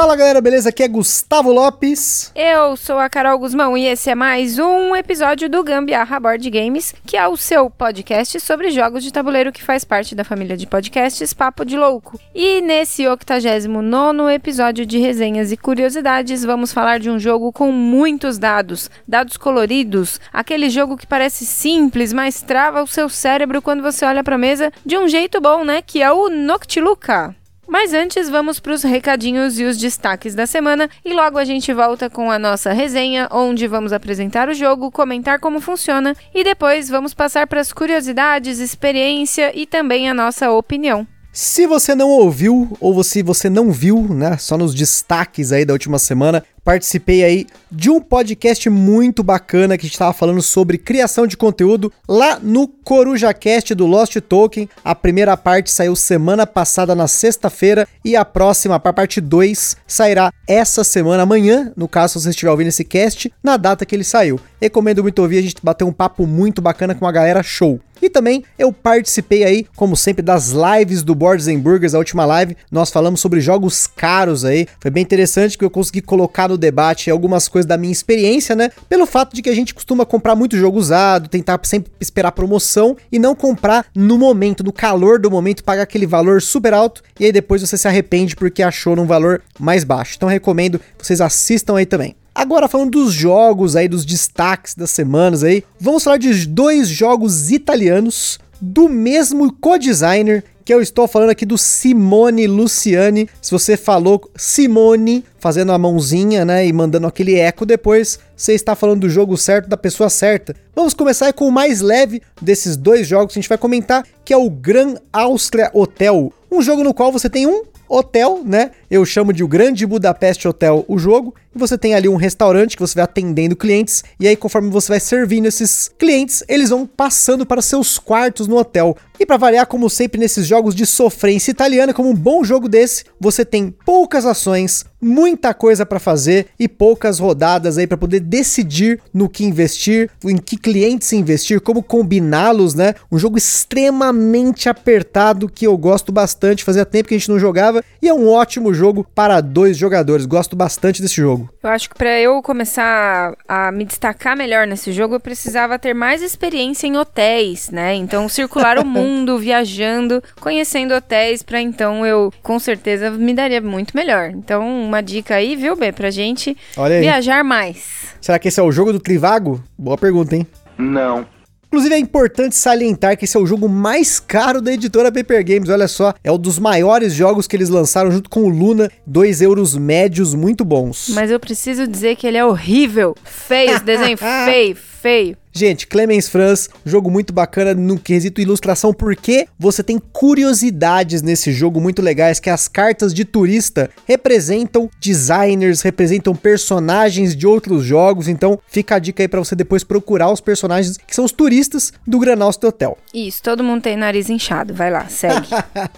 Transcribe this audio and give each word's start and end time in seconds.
Fala 0.00 0.14
galera, 0.14 0.40
beleza? 0.40 0.68
Aqui 0.68 0.84
é 0.84 0.86
Gustavo 0.86 1.50
Lopes. 1.50 2.30
Eu 2.32 2.76
sou 2.76 3.00
a 3.00 3.08
Carol 3.10 3.36
Guzmão 3.36 3.76
e 3.76 3.84
esse 3.84 4.08
é 4.08 4.14
mais 4.14 4.56
um 4.56 4.94
episódio 4.94 5.50
do 5.50 5.64
Gambiarra 5.64 6.20
Board 6.20 6.48
Games, 6.50 6.94
que 7.04 7.16
é 7.16 7.26
o 7.26 7.36
seu 7.36 7.68
podcast 7.68 8.38
sobre 8.38 8.70
jogos 8.70 9.02
de 9.02 9.12
tabuleiro 9.12 9.50
que 9.50 9.60
faz 9.60 9.82
parte 9.82 10.14
da 10.14 10.22
família 10.22 10.56
de 10.56 10.68
podcasts 10.68 11.32
Papo 11.32 11.64
de 11.64 11.76
Louco. 11.76 12.16
E 12.32 12.60
nesse 12.60 13.08
89 13.08 14.32
episódio 14.32 14.86
de 14.86 14.98
resenhas 14.98 15.50
e 15.50 15.56
curiosidades, 15.56 16.44
vamos 16.44 16.72
falar 16.72 17.00
de 17.00 17.10
um 17.10 17.18
jogo 17.18 17.52
com 17.52 17.72
muitos 17.72 18.38
dados, 18.38 18.88
dados 19.06 19.36
coloridos, 19.36 20.20
aquele 20.32 20.70
jogo 20.70 20.96
que 20.96 21.08
parece 21.08 21.44
simples, 21.44 22.12
mas 22.12 22.40
trava 22.40 22.84
o 22.84 22.86
seu 22.86 23.08
cérebro 23.08 23.60
quando 23.60 23.82
você 23.82 24.04
olha 24.04 24.22
para 24.22 24.36
a 24.36 24.38
mesa 24.38 24.72
de 24.86 24.96
um 24.96 25.08
jeito 25.08 25.40
bom, 25.40 25.64
né? 25.64 25.82
Que 25.82 26.00
é 26.00 26.12
o 26.12 26.28
Noctiluca. 26.28 27.34
Mas 27.68 27.92
antes, 27.92 28.30
vamos 28.30 28.58
para 28.58 28.72
os 28.72 28.82
recadinhos 28.82 29.60
e 29.60 29.64
os 29.64 29.76
destaques 29.76 30.34
da 30.34 30.46
semana 30.46 30.88
e 31.04 31.12
logo 31.12 31.36
a 31.36 31.44
gente 31.44 31.70
volta 31.70 32.08
com 32.08 32.30
a 32.30 32.38
nossa 32.38 32.72
resenha, 32.72 33.28
onde 33.30 33.66
vamos 33.66 33.92
apresentar 33.92 34.48
o 34.48 34.54
jogo, 34.54 34.90
comentar 34.90 35.38
como 35.38 35.60
funciona 35.60 36.16
e 36.34 36.42
depois 36.42 36.88
vamos 36.88 37.12
passar 37.12 37.46
para 37.46 37.60
as 37.60 37.70
curiosidades, 37.70 38.58
experiência 38.58 39.52
e 39.54 39.66
também 39.66 40.08
a 40.08 40.14
nossa 40.14 40.50
opinião. 40.50 41.06
Se 41.30 41.66
você 41.66 41.94
não 41.94 42.08
ouviu 42.08 42.74
ou 42.80 43.04
se 43.04 43.22
você 43.22 43.50
não 43.50 43.70
viu, 43.70 44.02
né, 44.14 44.38
só 44.38 44.56
nos 44.56 44.74
destaques 44.74 45.52
aí 45.52 45.66
da 45.66 45.74
última 45.74 45.98
semana, 45.98 46.42
participei 46.68 47.24
aí 47.24 47.46
de 47.70 47.88
um 47.88 47.98
podcast 47.98 48.68
muito 48.68 49.22
bacana 49.22 49.78
que 49.78 49.86
a 49.86 49.86
gente 49.86 49.94
estava 49.94 50.12
falando 50.12 50.42
sobre 50.42 50.76
criação 50.76 51.26
de 51.26 51.34
conteúdo 51.34 51.90
lá 52.06 52.38
no 52.42 52.68
CorujaCast 52.68 53.74
do 53.74 53.86
Lost 53.86 54.20
Token. 54.20 54.68
A 54.84 54.94
primeira 54.94 55.34
parte 55.34 55.70
saiu 55.70 55.96
semana 55.96 56.46
passada 56.46 56.94
na 56.94 57.08
sexta-feira 57.08 57.88
e 58.04 58.14
a 58.14 58.22
próxima, 58.22 58.74
a 58.74 58.92
parte 58.92 59.18
2, 59.18 59.78
sairá 59.86 60.30
essa 60.46 60.84
semana, 60.84 61.22
amanhã, 61.22 61.72
no 61.74 61.88
caso 61.88 62.18
se 62.18 62.24
você 62.24 62.30
estiver 62.30 62.50
ouvindo 62.50 62.68
esse 62.68 62.84
cast, 62.84 63.32
na 63.42 63.56
data 63.56 63.86
que 63.86 63.96
ele 63.96 64.04
saiu. 64.04 64.38
Recomendo 64.60 65.02
muito 65.02 65.22
ouvir, 65.22 65.38
a 65.38 65.42
gente 65.42 65.56
bateu 65.62 65.86
um 65.86 65.92
papo 65.92 66.26
muito 66.26 66.60
bacana 66.60 66.94
com 66.94 67.06
a 67.06 67.12
galera 67.12 67.42
show. 67.42 67.80
E 68.00 68.08
também 68.08 68.44
eu 68.58 68.72
participei 68.72 69.44
aí, 69.44 69.66
como 69.76 69.96
sempre, 69.96 70.22
das 70.22 70.50
lives 70.50 71.02
do 71.02 71.14
Boards 71.14 71.48
and 71.48 71.58
Burgers, 71.58 71.94
a 71.94 71.98
última 71.98 72.24
live. 72.24 72.56
Nós 72.70 72.90
falamos 72.90 73.20
sobre 73.20 73.40
jogos 73.40 73.86
caros 73.86 74.44
aí. 74.44 74.66
Foi 74.80 74.90
bem 74.90 75.02
interessante 75.02 75.58
que 75.58 75.64
eu 75.64 75.70
consegui 75.70 76.00
colocar 76.00 76.48
no 76.48 76.56
debate 76.58 77.10
algumas 77.10 77.48
coisas 77.48 77.66
da 77.66 77.76
minha 77.76 77.92
experiência, 77.92 78.54
né? 78.54 78.70
Pelo 78.88 79.06
fato 79.06 79.34
de 79.34 79.42
que 79.42 79.48
a 79.48 79.54
gente 79.54 79.74
costuma 79.74 80.04
comprar 80.04 80.34
muito 80.34 80.56
jogo 80.56 80.78
usado, 80.78 81.28
tentar 81.28 81.60
sempre 81.64 81.90
esperar 82.00 82.32
promoção 82.32 82.96
e 83.10 83.18
não 83.18 83.34
comprar 83.34 83.86
no 83.94 84.18
momento, 84.18 84.62
no 84.64 84.72
calor 84.72 85.18
do 85.18 85.30
momento, 85.30 85.64
pagar 85.64 85.82
aquele 85.82 86.06
valor 86.06 86.42
super 86.42 86.74
alto 86.74 87.02
e 87.18 87.24
aí 87.24 87.32
depois 87.32 87.62
você 87.62 87.76
se 87.76 87.88
arrepende 87.88 88.36
porque 88.36 88.62
achou 88.62 88.96
num 88.96 89.06
valor 89.06 89.42
mais 89.58 89.84
baixo. 89.84 90.14
Então 90.16 90.28
recomendo 90.28 90.80
vocês 90.98 91.20
assistam 91.20 91.76
aí 91.76 91.86
também. 91.86 92.14
Agora 92.34 92.68
falando 92.68 92.92
dos 92.92 93.12
jogos 93.12 93.74
aí, 93.74 93.88
dos 93.88 94.04
destaques 94.04 94.74
das 94.74 94.90
semanas 94.90 95.42
aí, 95.42 95.64
vamos 95.80 96.04
falar 96.04 96.18
de 96.18 96.46
dois 96.46 96.88
jogos 96.88 97.50
italianos 97.50 98.38
do 98.60 98.88
mesmo 98.88 99.52
co-designer 99.54 100.44
que 100.68 100.74
eu 100.74 100.82
estou 100.82 101.08
falando 101.08 101.30
aqui 101.30 101.46
do 101.46 101.56
Simone 101.56 102.46
Luciani. 102.46 103.26
Se 103.40 103.50
você 103.50 103.74
falou 103.74 104.30
Simone 104.36 105.24
fazendo 105.38 105.72
a 105.72 105.78
mãozinha, 105.78 106.44
né, 106.44 106.66
e 106.66 106.70
mandando 106.74 107.06
aquele 107.06 107.36
eco 107.36 107.64
depois, 107.64 108.18
você 108.36 108.52
está 108.52 108.74
falando 108.74 109.00
do 109.00 109.08
jogo 109.08 109.34
certo, 109.38 109.66
da 109.66 109.78
pessoa 109.78 110.10
certa. 110.10 110.54
Vamos 110.76 110.92
começar 110.92 111.32
com 111.32 111.48
o 111.48 111.50
mais 111.50 111.80
leve 111.80 112.20
desses 112.42 112.76
dois 112.76 113.06
jogos 113.06 113.32
que 113.32 113.38
a 113.38 113.40
gente 113.40 113.48
vai 113.48 113.56
comentar, 113.56 114.04
que 114.22 114.34
é 114.34 114.36
o 114.36 114.50
Gran 114.50 114.96
Austria 115.10 115.70
Hotel. 115.72 116.30
Um 116.52 116.60
jogo 116.60 116.84
no 116.84 116.92
qual 116.92 117.10
você 117.10 117.30
tem 117.30 117.46
um 117.46 117.62
hotel, 117.88 118.42
né? 118.44 118.72
Eu 118.90 119.04
chamo 119.04 119.34
de 119.34 119.44
o 119.44 119.48
Grande 119.48 119.84
Budapeste 119.84 120.48
Hotel 120.48 120.84
o 120.88 120.98
jogo. 120.98 121.34
E 121.54 121.58
você 121.58 121.76
tem 121.76 121.94
ali 121.94 122.08
um 122.08 122.16
restaurante 122.16 122.76
que 122.76 122.80
você 122.80 122.94
vai 122.94 123.04
atendendo 123.04 123.56
clientes. 123.56 124.02
E 124.18 124.26
aí, 124.26 124.34
conforme 124.34 124.70
você 124.70 124.88
vai 124.88 125.00
servindo 125.00 125.46
esses 125.46 125.90
clientes, 125.98 126.42
eles 126.48 126.70
vão 126.70 126.86
passando 126.86 127.44
para 127.44 127.60
seus 127.60 127.98
quartos 127.98 128.46
no 128.46 128.56
hotel. 128.56 128.96
E 129.20 129.26
para 129.26 129.36
variar, 129.36 129.66
como 129.66 129.90
sempre 129.90 130.20
nesses 130.20 130.46
jogos 130.46 130.74
de 130.74 130.86
sofrência 130.86 131.50
italiana, 131.50 131.92
como 131.92 132.08
um 132.08 132.14
bom 132.14 132.44
jogo 132.44 132.68
desse, 132.68 133.04
você 133.20 133.44
tem 133.44 133.74
poucas 133.84 134.24
ações, 134.24 134.84
muita 135.00 135.52
coisa 135.52 135.84
para 135.84 135.98
fazer 135.98 136.46
e 136.58 136.68
poucas 136.68 137.18
rodadas 137.18 137.78
aí 137.78 137.86
para 137.86 137.96
poder 137.96 138.20
decidir 138.20 139.00
no 139.12 139.28
que 139.28 139.44
investir, 139.44 140.08
em 140.24 140.36
que 140.36 140.56
clientes 140.56 141.12
investir, 141.12 141.60
como 141.60 141.82
combiná-los, 141.82 142.74
né? 142.74 142.94
Um 143.10 143.18
jogo 143.18 143.36
extremamente 143.36 144.68
apertado 144.68 145.48
que 145.48 145.66
eu 145.66 145.76
gosto 145.76 146.12
bastante, 146.12 146.62
fazia 146.62 146.86
tempo 146.86 147.08
que 147.08 147.14
a 147.16 147.18
gente 147.18 147.30
não 147.30 147.40
jogava 147.40 147.82
e 148.00 148.08
é 148.08 148.14
um 148.14 148.28
ótimo 148.28 148.72
jogo 148.78 149.04
para 149.14 149.40
dois 149.40 149.76
jogadores. 149.76 150.24
Gosto 150.24 150.56
bastante 150.56 151.02
desse 151.02 151.16
jogo. 151.16 151.50
Eu 151.62 151.70
acho 151.70 151.90
que 151.90 151.96
para 151.96 152.18
eu 152.20 152.40
começar 152.40 153.34
a 153.46 153.70
me 153.72 153.84
destacar 153.84 154.36
melhor 154.36 154.66
nesse 154.66 154.92
jogo, 154.92 155.16
eu 155.16 155.20
precisava 155.20 155.78
ter 155.78 155.94
mais 155.94 156.22
experiência 156.22 156.86
em 156.86 156.96
hotéis, 156.96 157.70
né? 157.70 157.94
Então 157.94 158.28
circular 158.28 158.78
o 158.78 158.84
mundo, 158.86 159.38
viajando, 159.38 160.22
conhecendo 160.40 160.94
hotéis 160.94 161.42
para 161.42 161.60
então 161.60 162.06
eu 162.06 162.32
com 162.42 162.58
certeza 162.58 163.10
me 163.10 163.34
daria 163.34 163.60
muito 163.60 163.96
melhor. 163.96 164.30
Então 164.30 164.66
uma 164.66 165.02
dica 165.02 165.34
aí, 165.34 165.56
viu, 165.56 165.76
B, 165.76 165.92
pra 165.92 166.10
gente 166.10 166.56
viajar 167.00 167.42
mais. 167.44 168.14
Será 168.20 168.38
que 168.38 168.48
esse 168.48 168.60
é 168.60 168.62
o 168.62 168.72
jogo 168.72 168.92
do 168.92 169.00
Trivago? 169.00 169.62
Boa 169.76 169.98
pergunta, 169.98 170.36
hein? 170.36 170.46
Não. 170.76 171.26
Inclusive 171.68 171.94
é 171.94 171.98
importante 171.98 172.56
salientar 172.56 173.16
que 173.16 173.26
esse 173.26 173.36
é 173.36 173.40
o 173.40 173.46
jogo 173.46 173.68
mais 173.68 174.18
caro 174.18 174.62
da 174.62 174.72
editora 174.72 175.12
Paper 175.12 175.44
Games, 175.44 175.68
olha 175.68 175.86
só, 175.86 176.14
é 176.24 176.32
um 176.32 176.38
dos 176.38 176.58
maiores 176.58 177.12
jogos 177.12 177.46
que 177.46 177.54
eles 177.54 177.68
lançaram 177.68 178.10
junto 178.10 178.30
com 178.30 178.44
o 178.44 178.48
Luna, 178.48 178.90
2 179.06 179.42
euros 179.42 179.76
médios 179.76 180.34
muito 180.34 180.64
bons. 180.64 181.10
Mas 181.10 181.30
eu 181.30 181.38
preciso 181.38 181.86
dizer 181.86 182.16
que 182.16 182.26
ele 182.26 182.38
é 182.38 182.44
horrível, 182.44 183.14
feio, 183.22 183.78
desenho 183.80 184.16
feio, 184.46 184.76
feio. 184.76 185.36
Gente, 185.52 185.86
Clemens 185.86 186.28
Franz, 186.28 186.68
jogo 186.84 187.10
muito 187.10 187.32
bacana 187.32 187.74
no 187.74 187.98
quesito 187.98 188.40
ilustração, 188.40 188.92
porque 188.92 189.46
você 189.58 189.82
tem 189.82 189.98
curiosidades 189.98 191.22
nesse 191.22 191.52
jogo 191.52 191.80
muito 191.80 192.02
legais, 192.02 192.38
que 192.38 192.50
as 192.50 192.68
cartas 192.68 193.12
de 193.12 193.24
turista 193.24 193.90
representam 194.06 194.90
designers, 195.00 195.82
representam 195.82 196.34
personagens 196.34 197.34
de 197.34 197.46
outros 197.46 197.84
jogos, 197.84 198.28
então 198.28 198.58
fica 198.68 198.96
a 198.96 198.98
dica 198.98 199.22
aí 199.22 199.28
para 199.28 199.40
você 199.40 199.54
depois 199.54 199.82
procurar 199.82 200.30
os 200.30 200.40
personagens 200.40 200.96
que 200.96 201.14
são 201.14 201.24
os 201.24 201.32
turistas 201.32 201.92
do 202.06 202.18
Granalst 202.18 202.62
Hotel. 202.62 202.96
Isso, 203.12 203.42
todo 203.42 203.64
mundo 203.64 203.82
tem 203.82 203.96
nariz 203.96 204.28
inchado, 204.28 204.74
vai 204.74 204.90
lá, 204.90 205.08
segue. 205.08 205.48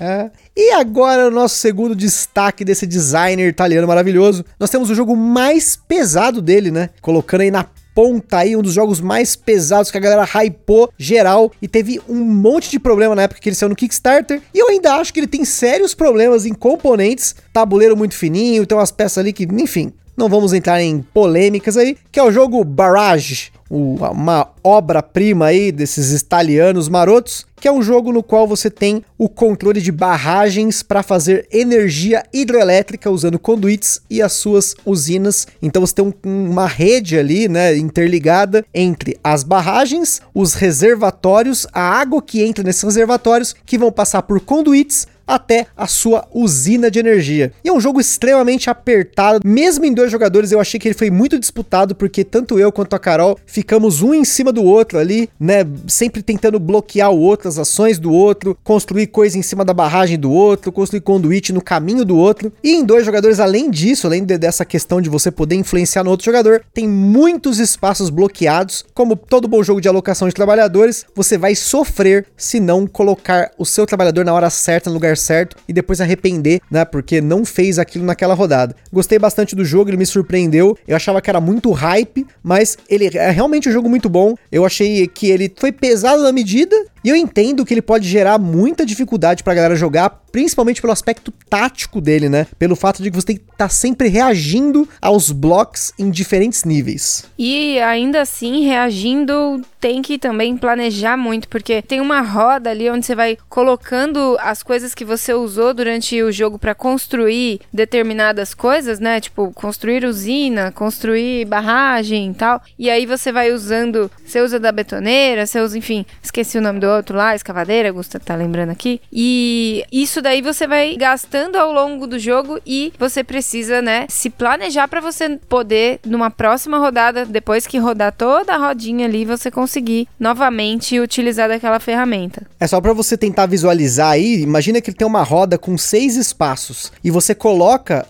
e 0.57 0.73
agora 0.73 1.29
o 1.29 1.31
nosso 1.31 1.57
segundo 1.57 1.95
destaque 1.95 2.65
desse 2.65 2.87
designer 2.87 3.49
italiano 3.49 3.87
maravilhoso, 3.87 4.45
nós 4.59 4.71
temos 4.71 4.91
o 4.91 4.95
jogo 4.95 5.17
mais 5.17 5.77
pesado 5.77 6.41
dele, 6.41 6.71
né? 6.71 6.91
Colocando 7.01 7.43
aí 7.43 7.51
na 7.51 7.65
ponta 8.01 8.39
aí, 8.39 8.57
um 8.57 8.63
dos 8.63 8.73
jogos 8.73 8.99
mais 8.99 9.37
pesados 9.37 9.91
que 9.91 9.99
a 9.99 10.01
galera 10.01 10.25
hypou 10.25 10.91
geral 10.97 11.53
e 11.61 11.69
teve 11.69 12.01
um 12.09 12.25
monte 12.25 12.71
de 12.71 12.79
problema 12.79 13.15
na 13.15 13.25
época 13.25 13.39
que 13.39 13.47
ele 13.51 13.55
saiu 13.55 13.69
no 13.69 13.77
Kickstarter. 13.77 14.41
E 14.55 14.59
eu 14.59 14.71
ainda 14.71 14.95
acho 14.95 15.13
que 15.13 15.21
ele 15.21 15.27
tem 15.27 15.45
sérios 15.45 15.93
problemas 15.93 16.47
em 16.47 16.55
componentes, 16.55 17.35
tabuleiro 17.53 17.95
muito 17.95 18.15
fininho, 18.15 18.65
tem 18.65 18.79
umas 18.79 18.91
peças 18.91 19.19
ali 19.19 19.35
que, 19.35 19.45
enfim, 19.45 19.93
não 20.17 20.31
vamos 20.31 20.55
entrar 20.55 20.81
em 20.81 21.03
polêmicas 21.13 21.77
aí, 21.77 21.95
que 22.11 22.19
é 22.19 22.23
o 22.23 22.33
jogo 22.33 22.65
Barrage, 22.65 23.53
uma 23.71 24.49
obra-prima 24.65 25.47
aí 25.47 25.71
desses 25.71 26.13
italianos 26.21 26.89
marotos, 26.89 27.47
que 27.61 27.69
é 27.69 27.73
um 27.73 27.83
jogo 27.83 28.11
no 28.11 28.23
qual 28.23 28.49
você 28.49 28.69
tem 28.69 29.05
o 29.17 29.29
controle 29.29 29.81
de 29.81 29.93
barragens 29.93 30.83
para 30.83 31.03
fazer 31.03 31.47
energia 31.53 32.25
hidrelétrica 32.33 33.11
usando 33.11 33.39
conduítes 33.39 34.01
e 34.11 34.21
as 34.21 34.33
suas 34.33 34.75
usinas. 34.85 35.47
Então 35.63 35.87
você 35.87 35.95
tem 35.95 36.05
um, 36.05 36.49
uma 36.51 36.67
rede 36.67 37.19
ali, 37.19 37.49
né, 37.49 37.77
interligada 37.77 38.65
entre 38.75 39.17
as 39.23 39.45
barragens, 39.45 40.21
os 40.35 40.55
reservatórios, 40.55 41.67
a 41.73 41.83
água 41.83 42.21
que 42.21 42.43
entra 42.43 42.65
nesses 42.65 42.83
reservatórios 42.83 43.55
que 43.65 43.79
vão 43.79 43.93
passar 43.93 44.23
por 44.23 44.41
conduítes 44.41 45.07
até 45.31 45.69
a 45.77 45.87
sua 45.87 46.27
usina 46.35 46.91
de 46.91 46.99
energia. 46.99 47.53
E 47.65 47.69
é 47.69 47.73
um 47.73 47.81
jogo 47.81 48.01
extremamente 48.01 48.69
apertado, 48.69 49.41
mesmo 49.45 49.85
em 49.85 49.95
dois 49.95 50.11
jogadores, 50.11 50.51
eu 50.51 50.61
achei 50.61 50.81
que 50.81 50.89
ele 50.89 50.95
foi 50.95 51.11
muito 51.11 51.39
disputado, 51.39 51.95
porque 51.95 52.25
tanto 52.25 52.59
eu 52.59 52.73
quanto 52.73 52.95
a 52.95 52.99
Carol 52.99 53.39
ficamos 53.47 54.03
um 54.03 54.13
em 54.13 54.25
cima 54.25 54.53
do 54.53 54.65
outro 54.65 54.99
ali, 54.99 55.31
né? 55.39 55.65
Sempre 55.87 56.23
tentando 56.23 56.59
bloquear 56.59 57.13
o 57.13 57.21
outro, 57.21 57.49
as 57.49 57.59
ações 57.59 57.99
do 57.99 58.13
outro, 58.13 58.59
construir 58.65 59.07
coisa 59.07 59.39
em 59.39 59.43
cima 59.43 59.65
da 59.65 59.73
barragem 59.73 60.19
do 60.19 60.33
outro, 60.33 60.73
construir 60.73 61.01
conduíte 61.01 61.53
no 61.53 61.63
caminho 61.63 62.05
do 62.05 62.17
outro. 62.17 62.53
E 62.63 62.75
em 62.75 62.85
dois 62.85 63.07
jogadores, 63.07 63.39
além 63.39 63.71
disso, 63.71 64.07
além 64.07 64.25
de, 64.25 64.37
dessa 64.37 64.65
questão 64.65 65.01
de 65.01 65.09
você 65.09 65.31
poder 65.31 65.55
influenciar 65.55 66.03
no 66.03 66.11
outro 66.11 66.25
jogador, 66.25 66.65
tem 66.75 66.89
muitos 66.89 67.61
espaços 67.61 68.11
bloqueados. 68.11 68.85
Como 68.93 69.15
todo 69.15 69.47
bom 69.47 69.63
jogo 69.63 69.81
de 69.81 69.89
alocação 69.89 70.27
de 70.27 70.35
trabalhadores, 70.35 71.07
você 71.15 71.39
vai 71.39 71.55
sofrer 71.55 72.27
se 72.37 72.59
não 72.59 72.87
colocar 72.87 73.53
o 73.57 73.65
seu 73.65 73.87
trabalhador 73.87 74.25
na 74.25 74.35
hora 74.35 74.51
certa, 74.51 74.91
no 74.91 74.95
lugar 74.95 75.17
certo 75.21 75.57
e 75.69 75.73
depois 75.73 76.01
arrepender, 76.01 76.61
né? 76.71 76.85
Porque 76.85 77.21
não 77.21 77.45
fez 77.45 77.79
aquilo 77.79 78.05
naquela 78.05 78.35
rodada. 78.35 78.75
Gostei 78.93 79.19
bastante 79.19 79.55
do 79.55 79.65
jogo, 79.65 79.91
ele 79.91 79.97
me 79.97 80.07
surpreendeu. 80.07 80.77
Eu 80.87 80.97
achava 80.97 81.21
que 81.21 81.31
era 81.31 81.41
muito 81.41 81.71
hype, 81.71 82.27
mas 82.43 82.77
ele 82.89 83.11
é 83.17 83.31
realmente 83.31 83.69
um 83.69 83.73
jogo 83.73 83.89
muito 83.89 84.09
bom. 84.09 84.35
Eu 84.51 84.65
achei 84.65 85.07
que 85.07 85.31
ele 85.31 85.53
foi 85.57 85.71
pesado 85.73 86.23
na 86.23 86.33
medida 86.33 86.77
e 87.03 87.09
eu 87.09 87.17
entendo 87.17 87.65
que 87.65 87.73
ele 87.73 87.83
pode 87.83 88.09
gerar 88.09 88.39
muita 88.39 88.85
dificuldade 88.85 89.43
pra 89.43 89.55
galera 89.55 89.75
jogar, 89.75 90.11
principalmente 90.31 90.81
pelo 90.81 90.93
aspecto 90.93 91.33
tático 91.49 92.01
dele, 92.01 92.29
né? 92.29 92.47
Pelo 92.59 92.77
fato 92.77 93.03
de 93.03 93.11
que 93.11 93.17
você 93.17 93.27
tem 93.27 93.37
que 93.37 93.43
estar 93.43 93.57
tá 93.57 93.69
sempre 93.69 94.09
reagindo 94.09 94.89
aos 95.01 95.31
blocos 95.33 95.93
em 95.99 96.11
diferentes 96.11 96.65
níveis. 96.65 97.25
E 97.39 97.79
ainda 97.81 98.21
assim, 98.21 98.65
reagindo, 98.65 99.63
tem 99.81 100.03
que 100.03 100.19
também 100.19 100.57
planejar 100.57 101.17
muito, 101.17 101.49
porque 101.49 101.83
tem 101.83 102.01
uma 102.01 102.21
roda 102.21 102.71
ali 102.71 102.91
onde 102.91 103.07
você 103.07 103.15
vai 103.15 103.39
colocando 103.49 104.37
as 104.41 104.63
coisas 104.63 104.95
que 104.95 105.05
você 105.05 105.33
usou 105.33 105.73
durante 105.73 106.23
o 106.23 106.31
jogo 106.31 106.59
para 106.59 106.75
construir 106.75 107.61
determinadas 107.73 108.55
coisas, 108.55 109.01
né? 109.01 109.21
Tipo, 109.21 109.53
construir 109.53 110.05
usina, 110.05 110.71
construir 110.71 111.47
barragem 111.47 112.31
e 112.31 112.35
tal. 112.35 112.63
E 112.79 112.91
aí 112.91 113.07
você 113.07 113.33
vai 113.33 113.53
usando, 113.53 114.11
você 114.25 114.41
usa 114.41 114.61
da 114.61 114.71
betoneira, 114.71 115.47
você 115.47 115.61
usa, 115.61 115.79
enfim, 115.79 116.05
esqueci 116.23 116.59
o 116.59 116.63
nome 116.63 116.79
do 116.79 116.90
outro 116.97 117.17
lá, 117.17 117.35
escavadeira, 117.35 117.93
Gusta 117.93 118.19
tá 118.21 118.35
lembrando 118.35 118.71
aqui. 118.71 119.01
E 119.13 119.85
isso 119.91 120.21
daí 120.21 120.43
você 120.43 120.67
vai 120.67 120.97
gastando 120.97 121.57
ao 121.57 121.73
longo 121.73 122.07
do 122.07 122.19
jogo 122.19 122.61
e 122.67 122.93
você 122.99 123.25
precisa, 123.25 123.81
né, 123.81 124.07
se 124.09 124.31
planejar 124.31 124.89
para 124.89 125.01
você 125.01 125.39
poder 125.49 126.01
numa 126.05 126.31
próxima 126.31 126.79
rodada, 126.79 127.25
depois 127.25 127.67
que 127.67 127.79
rodar 127.79 128.13
toda 128.13 128.55
a 128.55 128.57
rodinha 128.57 129.07
ali, 129.07 129.25
você 129.25 129.51
conseguir 129.51 130.09
novamente 130.19 130.99
utilizar 130.99 131.49
daquela 131.49 131.81
ferramenta. 131.81 132.47
É 132.59 132.67
só 132.67 132.81
para 132.81 132.93
você 132.93 133.17
tentar 133.17 133.47
visualizar 133.47 134.13
aí, 134.13 134.41
imagina 134.43 134.81
que 134.81 134.91
ele 134.91 134.97
tem 134.97 135.07
uma 135.07 135.23
roda 135.23 135.59
com 135.59 135.77
seis 135.79 136.17
espaços 136.17 136.93
e 137.03 137.11
você 137.11 137.35
coloca 137.35 138.07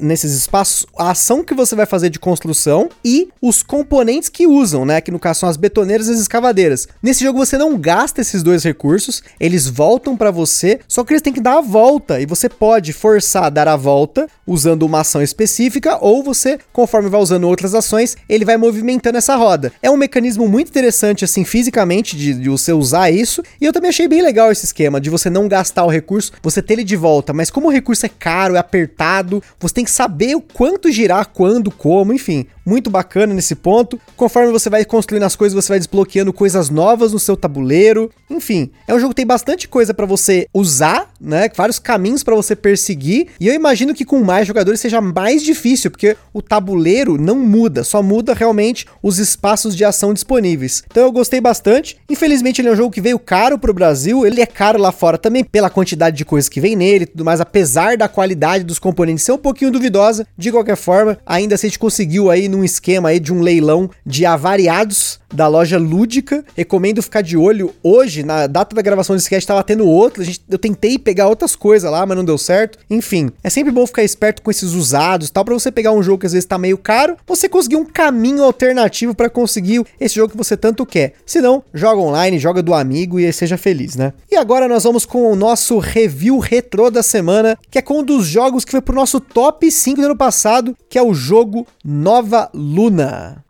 nesses 0.00 0.32
espaços 0.32 0.86
a 0.98 1.10
ação 1.10 1.44
que 1.44 1.54
você 1.54 1.74
vai 1.74 1.86
fazer 1.86 2.10
de 2.10 2.18
construção 2.18 2.88
e 3.04 3.28
os 3.40 3.62
componentes 3.62 4.28
que 4.28 4.46
usam, 4.46 4.84
né? 4.84 5.00
Que 5.00 5.10
no 5.10 5.18
caso 5.18 5.40
são 5.40 5.48
as 5.48 5.56
betoneiras 5.56 6.08
e 6.08 6.12
as 6.12 6.20
escavadeiras. 6.20 6.88
Nesse 7.02 7.24
jogo 7.24 7.38
você 7.38 7.56
não 7.56 7.78
gasta 7.78 8.20
esses 8.20 8.42
dois 8.42 8.64
recursos, 8.64 9.22
eles 9.38 9.68
voltam 9.68 10.16
para 10.16 10.30
você, 10.30 10.80
só 10.88 11.04
que 11.04 11.12
eles 11.12 11.22
têm 11.22 11.32
que 11.32 11.40
dar 11.40 11.58
a 11.58 11.60
volta 11.60 12.20
e 12.20 12.26
você 12.26 12.48
pode 12.48 12.92
forçar 12.92 13.44
a 13.44 13.50
dar 13.50 13.68
a 13.68 13.76
volta 13.76 14.26
usando 14.46 14.82
uma 14.82 15.00
ação 15.00 15.22
específica 15.22 15.98
ou 16.00 16.22
você, 16.22 16.58
conforme 16.72 17.08
vai 17.08 17.20
usando 17.20 17.44
outras 17.44 17.74
ações, 17.74 18.16
ele 18.28 18.44
vai 18.44 18.56
movimentando 18.56 19.18
essa 19.18 19.36
roda. 19.36 19.72
É 19.82 19.90
um 19.90 19.96
mecanismo 19.96 20.48
muito 20.48 20.68
interessante 20.68 21.24
assim 21.24 21.44
fisicamente 21.44 22.16
de, 22.16 22.34
de 22.34 22.48
você 22.48 22.72
usar 22.72 23.10
isso 23.10 23.42
e 23.60 23.64
eu 23.64 23.72
também 23.72 23.90
achei 23.90 24.08
bem 24.08 24.22
legal 24.22 24.50
esse 24.50 24.66
esquema 24.66 25.00
de 25.00 25.10
você 25.10 25.30
não 25.30 25.48
gastar 25.48 25.84
o 25.84 25.90
recurso, 25.90 26.32
você 26.42 26.60
ter 26.62 26.74
ele 26.74 26.84
de 26.84 26.96
volta, 26.96 27.32
mas 27.32 27.50
como 27.50 27.68
o 27.68 27.72
recurso 27.72 28.06
é 28.06 28.08
caro, 28.08 28.56
é 28.56 28.58
apertado 28.58 29.35
você 29.58 29.74
tem 29.74 29.84
que 29.84 29.90
saber 29.90 30.34
o 30.34 30.40
quanto 30.40 30.90
girar, 30.90 31.28
quando, 31.32 31.70
como, 31.70 32.12
enfim. 32.12 32.46
Muito 32.64 32.90
bacana 32.90 33.32
nesse 33.32 33.54
ponto. 33.54 34.00
Conforme 34.16 34.50
você 34.50 34.68
vai 34.68 34.84
construindo 34.84 35.22
as 35.22 35.36
coisas, 35.36 35.54
você 35.54 35.68
vai 35.68 35.78
desbloqueando 35.78 36.32
coisas 36.32 36.68
novas 36.68 37.12
no 37.12 37.18
seu 37.18 37.36
tabuleiro. 37.36 38.10
Enfim, 38.28 38.72
é 38.88 38.94
um 38.94 38.98
jogo 38.98 39.10
que 39.10 39.16
tem 39.16 39.26
bastante 39.26 39.68
coisa 39.68 39.94
para 39.94 40.04
você 40.04 40.48
usar, 40.52 41.08
né? 41.20 41.48
Vários 41.54 41.78
caminhos 41.78 42.24
para 42.24 42.34
você 42.34 42.56
perseguir. 42.56 43.28
E 43.38 43.46
eu 43.46 43.54
imagino 43.54 43.94
que 43.94 44.04
com 44.04 44.18
mais 44.24 44.48
jogadores 44.48 44.80
seja 44.80 45.00
mais 45.00 45.44
difícil, 45.44 45.92
porque 45.92 46.16
o 46.34 46.42
tabuleiro 46.42 47.16
não 47.16 47.36
muda, 47.36 47.84
só 47.84 48.02
muda 48.02 48.34
realmente 48.34 48.84
os 49.00 49.20
espaços 49.20 49.76
de 49.76 49.84
ação 49.84 50.12
disponíveis. 50.12 50.82
Então 50.90 51.04
eu 51.04 51.12
gostei 51.12 51.40
bastante. 51.40 51.96
Infelizmente 52.10 52.60
ele 52.60 52.68
é 52.68 52.72
um 52.72 52.76
jogo 52.76 52.90
que 52.90 53.00
veio 53.00 53.18
caro 53.18 53.58
pro 53.58 53.72
Brasil, 53.72 54.26
ele 54.26 54.40
é 54.40 54.46
caro 54.46 54.78
lá 54.78 54.90
fora 54.90 55.16
também 55.16 55.44
pela 55.44 55.70
quantidade 55.70 56.16
de 56.16 56.24
coisas 56.24 56.48
que 56.48 56.60
vem 56.60 56.74
nele 56.74 57.04
e 57.04 57.06
tudo 57.06 57.24
mais, 57.24 57.40
apesar 57.40 57.96
da 57.96 58.08
qualidade 58.08 58.64
dos 58.64 58.80
componentes 58.80 59.24
um 59.34 59.38
pouquinho 59.38 59.70
duvidosa. 59.70 60.26
De 60.36 60.50
qualquer 60.50 60.76
forma, 60.76 61.18
ainda 61.26 61.54
assim 61.54 61.66
a 61.66 61.70
gente 61.70 61.78
conseguiu 61.78 62.30
aí 62.30 62.48
num 62.48 62.64
esquema 62.64 63.08
aí 63.10 63.20
de 63.20 63.32
um 63.32 63.40
leilão 63.40 63.90
de 64.04 64.24
avariados 64.24 65.20
da 65.36 65.46
loja 65.46 65.78
Lúdica. 65.78 66.44
Recomendo 66.56 67.02
ficar 67.02 67.20
de 67.20 67.36
olho. 67.36 67.72
Hoje, 67.82 68.22
na 68.22 68.46
data 68.46 68.74
da 68.74 68.82
gravação 68.82 69.14
desse 69.14 69.26
sketch, 69.26 69.42
estava 69.42 69.62
tendo 69.62 69.86
outro. 69.86 70.24
Gente, 70.24 70.40
eu 70.48 70.58
tentei 70.58 70.98
pegar 70.98 71.28
outras 71.28 71.54
coisas 71.54 71.90
lá, 71.90 72.04
mas 72.06 72.16
não 72.16 72.24
deu 72.24 72.38
certo. 72.38 72.78
Enfim, 72.90 73.30
é 73.44 73.50
sempre 73.50 73.70
bom 73.70 73.86
ficar 73.86 74.02
esperto 74.02 74.42
com 74.42 74.50
esses 74.50 74.72
usados 74.72 75.30
tal, 75.30 75.44
para 75.44 75.54
você 75.54 75.70
pegar 75.70 75.92
um 75.92 76.02
jogo 76.02 76.18
que 76.18 76.26
às 76.26 76.32
vezes 76.32 76.46
tá 76.46 76.56
meio 76.56 76.78
caro, 76.78 77.16
você 77.26 77.48
conseguir 77.48 77.76
um 77.76 77.84
caminho 77.84 78.42
alternativo 78.42 79.14
para 79.14 79.28
conseguir 79.28 79.84
esse 80.00 80.14
jogo 80.14 80.30
que 80.30 80.36
você 80.36 80.56
tanto 80.56 80.86
quer. 80.86 81.12
Se 81.26 81.40
não, 81.40 81.62
joga 81.74 82.00
online, 82.00 82.38
joga 82.38 82.62
do 82.62 82.72
amigo 82.72 83.20
e 83.20 83.30
seja 83.32 83.58
feliz, 83.58 83.96
né? 83.96 84.14
E 84.30 84.36
agora 84.36 84.66
nós 84.66 84.84
vamos 84.84 85.04
com 85.04 85.30
o 85.30 85.36
nosso 85.36 85.78
review 85.78 86.38
retrô 86.38 86.90
da 86.90 87.02
semana, 87.02 87.58
que 87.70 87.78
é 87.78 87.82
com 87.82 88.00
um 88.00 88.04
dos 88.04 88.26
jogos 88.26 88.64
que 88.64 88.70
foi 88.70 88.80
pro 88.80 88.94
nosso 88.94 89.20
top 89.20 89.70
5 89.70 90.00
do 90.00 90.06
ano 90.06 90.16
passado, 90.16 90.74
que 90.88 90.98
é 90.98 91.02
o 91.02 91.12
jogo 91.12 91.66
Nova 91.84 92.48
Luna. 92.54 93.45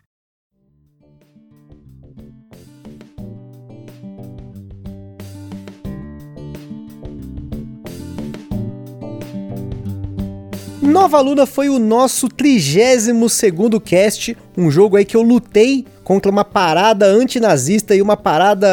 Nova 10.86 11.20
Luna 11.20 11.46
foi 11.46 11.68
o 11.68 11.80
nosso 11.80 12.28
32 12.28 13.32
segundo 13.32 13.80
cast, 13.80 14.36
um 14.56 14.70
jogo 14.70 14.96
aí 14.96 15.04
que 15.04 15.16
eu 15.16 15.22
lutei 15.22 15.84
contra 16.06 16.30
uma 16.30 16.44
parada 16.44 17.04
antinazista 17.06 17.92
e 17.92 18.00
uma 18.00 18.16
parada 18.16 18.68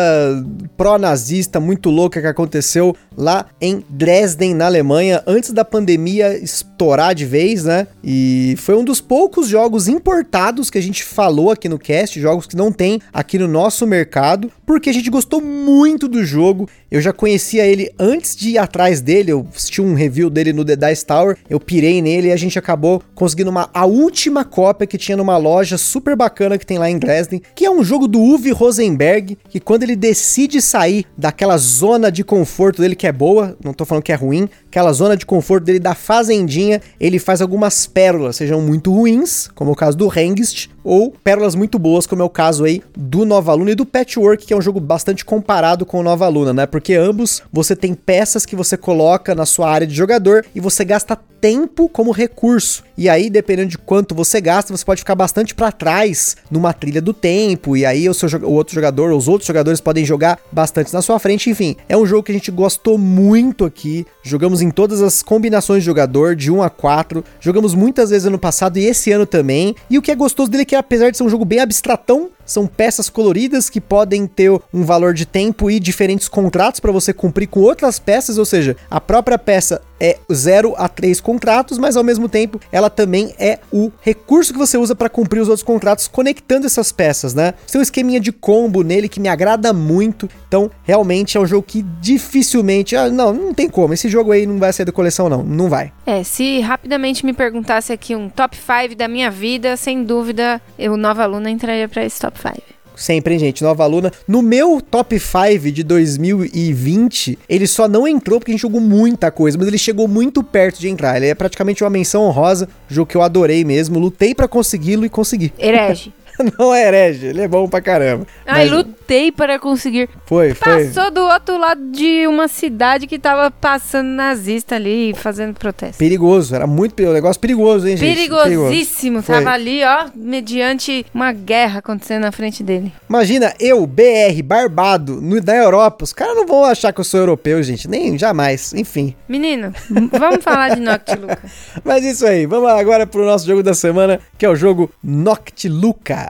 pró-nazista 0.78 1.60
muito 1.60 1.90
louca 1.90 2.22
que 2.22 2.28
aconteceu 2.28 2.96
lá 3.18 3.48
em 3.60 3.84
Dresden, 3.90 4.54
na 4.54 4.68
Alemanha, 4.68 5.24
antes 5.26 5.52
da 5.52 5.66
pandemia 5.66 6.38
estourar 6.38 7.16
de 7.16 7.26
vez, 7.26 7.64
né? 7.64 7.88
E 8.04 8.54
foi 8.60 8.76
um 8.76 8.84
dos 8.84 9.02
poucos 9.02 9.48
jogos 9.48 9.88
importados 9.88 10.70
que 10.70 10.78
a 10.78 10.82
gente 10.82 11.04
falou 11.04 11.50
aqui 11.50 11.68
no 11.68 11.80
cast, 11.80 12.22
jogos 12.22 12.46
que 12.46 12.56
não 12.56 12.72
tem 12.72 13.02
aqui 13.12 13.40
no 13.40 13.48
nosso 13.48 13.88
mercado, 13.88 14.52
porque 14.64 14.92
a 14.92 14.94
gente 14.94 15.10
gostou 15.10 15.42
muito 15.42 16.08
do 16.08 16.24
jogo. 16.24 16.70
Eu 16.92 17.02
já 17.02 17.12
conhecia 17.12 17.66
ele 17.66 17.92
antes 17.98 18.36
de 18.36 18.52
ir 18.52 18.58
atrás 18.60 19.02
dele, 19.02 19.32
eu 19.32 19.48
assisti 19.56 19.82
um 19.82 19.96
review 19.96 20.30
dele 20.30 20.54
no 20.54 20.64
The 20.64 20.76
Dice 20.76 21.04
Tower, 21.04 21.38
eu 21.50 21.60
pirei 21.60 22.00
nele 22.00 22.28
e 22.28 22.32
a 22.32 22.38
gente 22.38 22.60
acabou 22.60 23.02
conseguindo 23.16 23.50
uma, 23.50 23.70
a 23.74 23.86
última 23.86 24.46
cópia 24.46 24.86
que 24.86 24.98
tinha 24.98 25.18
numa 25.18 25.38
loja 25.38 25.78
super 25.80 26.16
bacana 26.16 26.58
que 26.58 26.66
tem 26.66 26.78
lá 26.78 26.90
em 26.90 27.00
Dresden, 27.00 27.23
que 27.56 27.66
é 27.66 27.72
um 27.72 27.84
jogo 27.84 28.08
do 28.08 28.20
Uwe 28.20 28.52
Rosenberg, 28.52 29.38
que 29.50 29.60
quando 29.60 29.84
ele 29.84 29.96
decide 29.96 30.62
sair 30.62 31.06
daquela 31.18 31.58
zona 31.58 32.12
de 32.12 32.24
conforto 32.24 32.82
dele, 32.82 32.96
que 32.96 33.08
é 33.08 33.12
boa, 33.12 33.58
não 33.64 33.74
tô 33.74 33.86
falando 33.86 34.04
que 34.04 34.12
é 34.12 34.16
ruim, 34.16 34.50
aquela 34.74 34.92
zona 34.92 35.16
de 35.16 35.24
conforto 35.24 35.66
dele 35.66 35.78
da 35.78 35.94
fazendinha, 35.94 36.82
ele 37.00 37.20
faz 37.20 37.44
algumas 37.44 37.86
pérolas, 37.86 38.38
sejam 38.38 38.60
muito 38.60 38.92
ruins, 38.92 39.48
como 39.54 39.72
o 39.72 39.76
caso 39.76 39.96
do 39.96 40.12
Hengist, 40.12 40.72
ou 40.84 41.14
pérolas 41.24 41.54
muito 41.54 41.78
boas, 41.78 42.08
como 42.08 42.24
é 42.24 42.26
o 42.26 42.30
caso 42.30 42.66
aí 42.66 42.82
do 42.98 43.24
Nova 43.24 43.54
Luna 43.54 43.72
e 43.72 43.76
do 43.76 43.86
Patchwork, 43.86 44.44
que 44.44 44.52
é 44.52 44.58
um 44.58 44.62
jogo 44.62 44.80
bastante 44.80 45.24
comparado 45.24 45.86
com 45.86 46.00
o 46.00 46.04
Nova 46.04 46.28
Luna, 46.28 46.54
né? 46.54 46.66
Porque 46.66 46.96
ambos 46.96 47.44
você 47.52 47.76
tem 47.76 47.94
peças 47.94 48.48
que 48.48 48.56
você 48.56 48.76
coloca 48.76 49.36
na 49.36 49.46
sua 49.46 49.70
área 49.70 49.86
de 49.86 49.94
jogador 49.94 50.44
e 50.56 50.60
você 50.60 50.84
gasta 50.84 51.16
tempo 51.44 51.90
como 51.90 52.12
recurso. 52.12 52.86
E 52.98 53.10
aí, 53.10 53.30
dependendo 53.30 53.68
de 53.68 53.78
quanto 53.78 54.16
você 54.16 54.40
gasta, 54.40 54.76
você 54.76 54.86
pode 54.86 55.02
ficar 55.02 55.14
bastante 55.14 55.54
para 55.54 55.74
trás 55.74 56.38
numa 56.50 56.72
trilha 56.72 57.02
do 57.02 57.14
tempo. 57.14 57.76
E 57.76 57.86
aí, 57.86 58.08
o, 58.08 58.14
seu, 58.14 58.30
o 58.44 58.54
outro 58.54 58.74
jogador, 58.74 59.12
os 59.12 59.28
outros 59.28 59.46
jogadores 59.46 59.82
podem 59.82 60.06
jogar 60.06 60.40
bastante 60.50 60.94
na 60.94 61.02
sua 61.02 61.20
frente. 61.20 61.50
Enfim, 61.50 61.76
é 61.90 61.98
um 61.98 62.06
jogo 62.06 62.24
que 62.24 62.32
a 62.32 62.36
gente 62.36 62.50
gostou 62.50 62.98
muito 62.98 63.66
aqui. 63.66 64.06
Jogamos 64.24 64.62
em 64.64 64.72
todas 64.72 65.02
as 65.02 65.22
combinações 65.22 65.84
de 65.84 65.86
jogador, 65.86 66.36
de 66.36 66.52
1 66.52 66.62
a 66.64 66.70
4. 66.70 67.24
Jogamos 67.40 67.74
muitas 67.74 68.10
vezes 68.10 68.26
ano 68.26 68.40
passado 68.40 68.78
e 68.78 68.86
esse 68.86 69.12
ano 69.12 69.26
também. 69.26 69.76
E 69.90 69.98
o 69.98 70.02
que 70.02 70.12
é 70.12 70.16
gostoso 70.16 70.50
dele 70.50 70.64
é 70.64 70.66
que, 70.66 70.76
apesar 70.76 71.12
de 71.12 71.18
ser 71.18 71.24
um 71.24 71.30
jogo 71.30 71.46
bem 71.46 71.60
abstratão, 71.60 72.30
são 72.46 72.68
peças 72.68 73.10
coloridas 73.10 73.70
que 73.70 73.82
podem 73.82 74.28
ter 74.28 74.52
um 74.74 74.84
valor 74.84 75.14
de 75.14 75.26
tempo 75.26 75.70
e 75.70 75.80
diferentes 75.80 76.28
contratos 76.28 76.80
para 76.80 76.92
você 76.92 77.14
cumprir 77.14 77.48
com 77.48 77.62
outras 77.62 78.00
peças, 78.00 78.38
ou 78.38 78.46
seja, 78.46 78.76
a 78.90 79.00
própria 79.00 79.38
peça 79.38 79.82
é 80.00 80.18
0 80.32 80.74
a 80.78 80.90
3 80.90 81.22
contratos, 81.22 81.78
mas 81.78 81.96
ao 81.96 82.04
mesmo 82.04 82.28
tempo 82.28 82.60
ela 82.72 82.90
também 82.90 83.34
é 83.40 83.60
o 83.72 83.90
recurso 84.02 84.52
que 84.52 84.60
você 84.60 84.78
usa 84.78 84.94
para 84.94 85.08
cumprir 85.08 85.40
os 85.40 85.48
outros 85.48 85.64
contratos 85.64 86.10
conectando 86.10 86.66
essas 86.66 86.92
peças, 86.92 87.34
né? 87.34 87.54
Tem 87.72 87.80
um 87.80 87.82
esqueminha 87.82 88.20
de 88.20 88.32
combo 88.32 88.84
nele 88.84 89.08
que 89.08 89.20
me 89.20 89.30
agrada 89.30 89.72
muito. 89.72 90.30
Então, 90.48 90.70
realmente 90.84 91.38
é 91.38 91.40
um 91.40 91.46
jogo 91.46 91.64
que 91.64 91.82
dificilmente, 92.02 92.96
ah, 92.96 93.10
não, 93.10 93.34
não 93.34 93.54
tem 93.54 93.70
como. 93.70 93.94
Esse 93.94 94.10
jogo 94.10 94.32
aí 94.32 94.46
não 94.46 94.60
vai 94.60 94.74
sair 94.74 94.86
da 94.86 94.92
coleção 94.92 95.30
não, 95.30 95.42
não 95.42 95.70
vai. 95.70 95.92
É, 96.06 96.24
se 96.24 96.60
rapidamente 96.60 97.26
me 97.26 97.34
perguntasse 97.34 97.94
aqui 97.94 98.16
um 98.16 98.28
top 98.28 98.58
5 98.58 98.96
da 98.96 99.08
minha 99.08 99.32
vida, 99.32 99.78
sem 99.78 100.04
dúvida, 100.04 100.62
eu 100.78 100.98
Nova 100.98 101.26
Luna 101.26 101.50
entraria 101.50 101.88
para 101.88 102.04
esse 102.04 102.20
top 102.20 102.33
5. 102.40 102.84
Sempre, 102.96 103.34
hein, 103.34 103.40
gente? 103.40 103.64
Nova 103.64 103.86
Luna. 103.86 104.12
No 104.28 104.42
meu 104.42 104.80
top 104.80 105.20
5 105.20 105.72
de 105.72 105.84
2020, 105.84 107.40
ele 107.50 107.68
só 107.68 107.88
não 107.88 108.08
entrou 108.08 108.40
porque 108.40 108.52
a 108.52 108.54
gente 108.54 108.62
jogou 108.62 108.82
muita 108.82 109.32
coisa, 109.32 109.58
mas 109.58 109.68
ele 109.68 109.78
chegou 109.78 110.08
muito 110.08 110.44
perto 110.44 110.80
de 110.80 110.90
entrar. 110.90 111.18
Ele 111.18 111.28
é 111.28 111.36
praticamente 111.36 111.84
uma 111.84 111.90
menção 111.90 112.24
honrosa, 112.24 112.70
jogo 112.88 113.08
que 113.08 113.18
eu 113.18 113.22
adorei 113.22 113.64
mesmo, 113.64 114.00
lutei 114.00 114.36
para 114.36 114.48
consegui-lo 114.48 115.06
e 115.06 115.10
consegui. 115.10 115.52
Herege. 115.58 116.14
não 116.58 116.74
é 116.74 116.88
herege, 116.88 117.28
ele 117.28 117.42
é 117.42 117.48
bom 117.48 117.68
pra 117.68 117.82
caramba. 117.82 118.26
Ai, 118.46 118.68
lutei 118.68 119.32
para 119.32 119.60
conseguir. 119.60 120.10
Foi, 120.26 120.54
foi. 120.54 120.88
Passou 120.88 121.12
do 121.12 121.22
outro 121.22 121.58
lado 121.58 121.92
de 121.92 122.28
uma 122.28 122.48
cidade 122.48 123.08
que 123.08 123.20
tava 123.20 123.52
passando 123.52 124.08
nazista 124.08 124.76
ali, 124.76 125.14
fazendo 125.16 125.54
protesto. 125.54 125.98
Perigoso, 125.98 126.56
era 126.56 126.68
muito 126.68 126.96
perigoso, 126.96 127.16
negócio 127.16 127.40
perigoso, 127.40 127.88
hein, 127.88 127.98
gente? 127.98 128.16
Perigosíssimo, 128.16 129.22
Foi. 129.22 129.36
tava 129.36 129.52
ali, 129.52 129.84
ó, 129.84 130.10
mediante 130.16 131.06
uma 131.14 131.32
guerra 131.32 131.80
acontecendo 131.80 132.22
na 132.22 132.32
frente 132.32 132.64
dele. 132.64 132.92
Imagina, 133.10 133.54
eu, 133.60 133.86
BR, 133.86 134.42
barbado, 134.44 135.22
no, 135.22 135.42
da 135.42 135.56
Europa, 135.56 136.04
os 136.04 136.14
caras 136.14 136.36
não 136.36 136.46
vão 136.46 136.64
achar 136.64 136.92
que 136.92 137.00
eu 137.00 137.06
sou 137.06 137.20
europeu, 137.20 137.62
gente, 137.62 137.88
nem 137.88 138.18
jamais, 138.18 138.74
enfim. 138.74 139.16
Menino, 139.28 139.74
vamos 140.12 140.44
falar 140.44 140.76
de 140.76 140.82
Noctiluca. 140.82 141.40
Mas 141.84 142.04
isso 142.04 142.26
aí, 142.26 142.46
vamos 142.46 142.70
agora 142.70 143.06
pro 143.06 143.26
nosso 143.26 143.46
jogo 143.46 143.62
da 143.62 143.74
semana, 143.74 144.20
que 144.38 144.46
é 144.46 144.50
o 144.50 144.56
jogo 144.56 144.92
Noctiluca. 145.04 146.23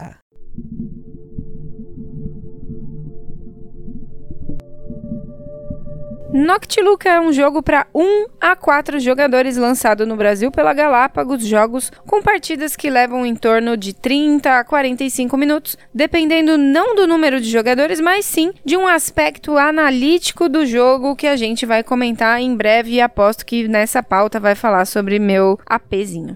Noctiluca 6.34 7.10
é 7.10 7.20
um 7.20 7.32
jogo 7.32 7.62
para 7.62 7.86
1 7.94 8.26
a 8.42 8.56
4 8.56 9.00
jogadores 9.00 9.56
lançado 9.56 10.04
no 10.08 10.16
Brasil 10.16 10.50
pela 10.50 10.74
Galápagos 10.74 11.46
Jogos, 11.46 11.92
com 12.08 12.24
partidas 12.24 12.76
que 12.76 12.90
levam 12.90 13.24
em 13.24 13.36
torno 13.36 13.78
de 13.78 13.94
30 13.94 14.58
a 14.58 14.64
45 14.64 15.38
minutos, 15.38 15.78
dependendo 15.94 16.58
não 16.58 16.96
do 16.96 17.06
número 17.06 17.40
de 17.40 17.48
jogadores, 17.48 18.02
mas 18.02 18.26
sim 18.26 18.52
de 18.66 18.76
um 18.76 18.88
aspecto 18.88 19.60
analítico 19.60 20.50
do 20.50 20.66
jogo 20.66 21.16
que 21.16 21.28
a 21.28 21.36
gente 21.36 21.68
vai 21.68 21.84
comentar 21.84 22.42
em 22.42 22.56
breve 22.56 22.94
e 22.94 23.02
aposto 23.02 23.46
que 23.46 23.68
nessa 23.68 24.02
pauta 24.02 24.40
vai 24.40 24.56
falar 24.56 24.86
sobre 24.86 25.20
meu 25.20 25.60
APzinho. 25.68 26.36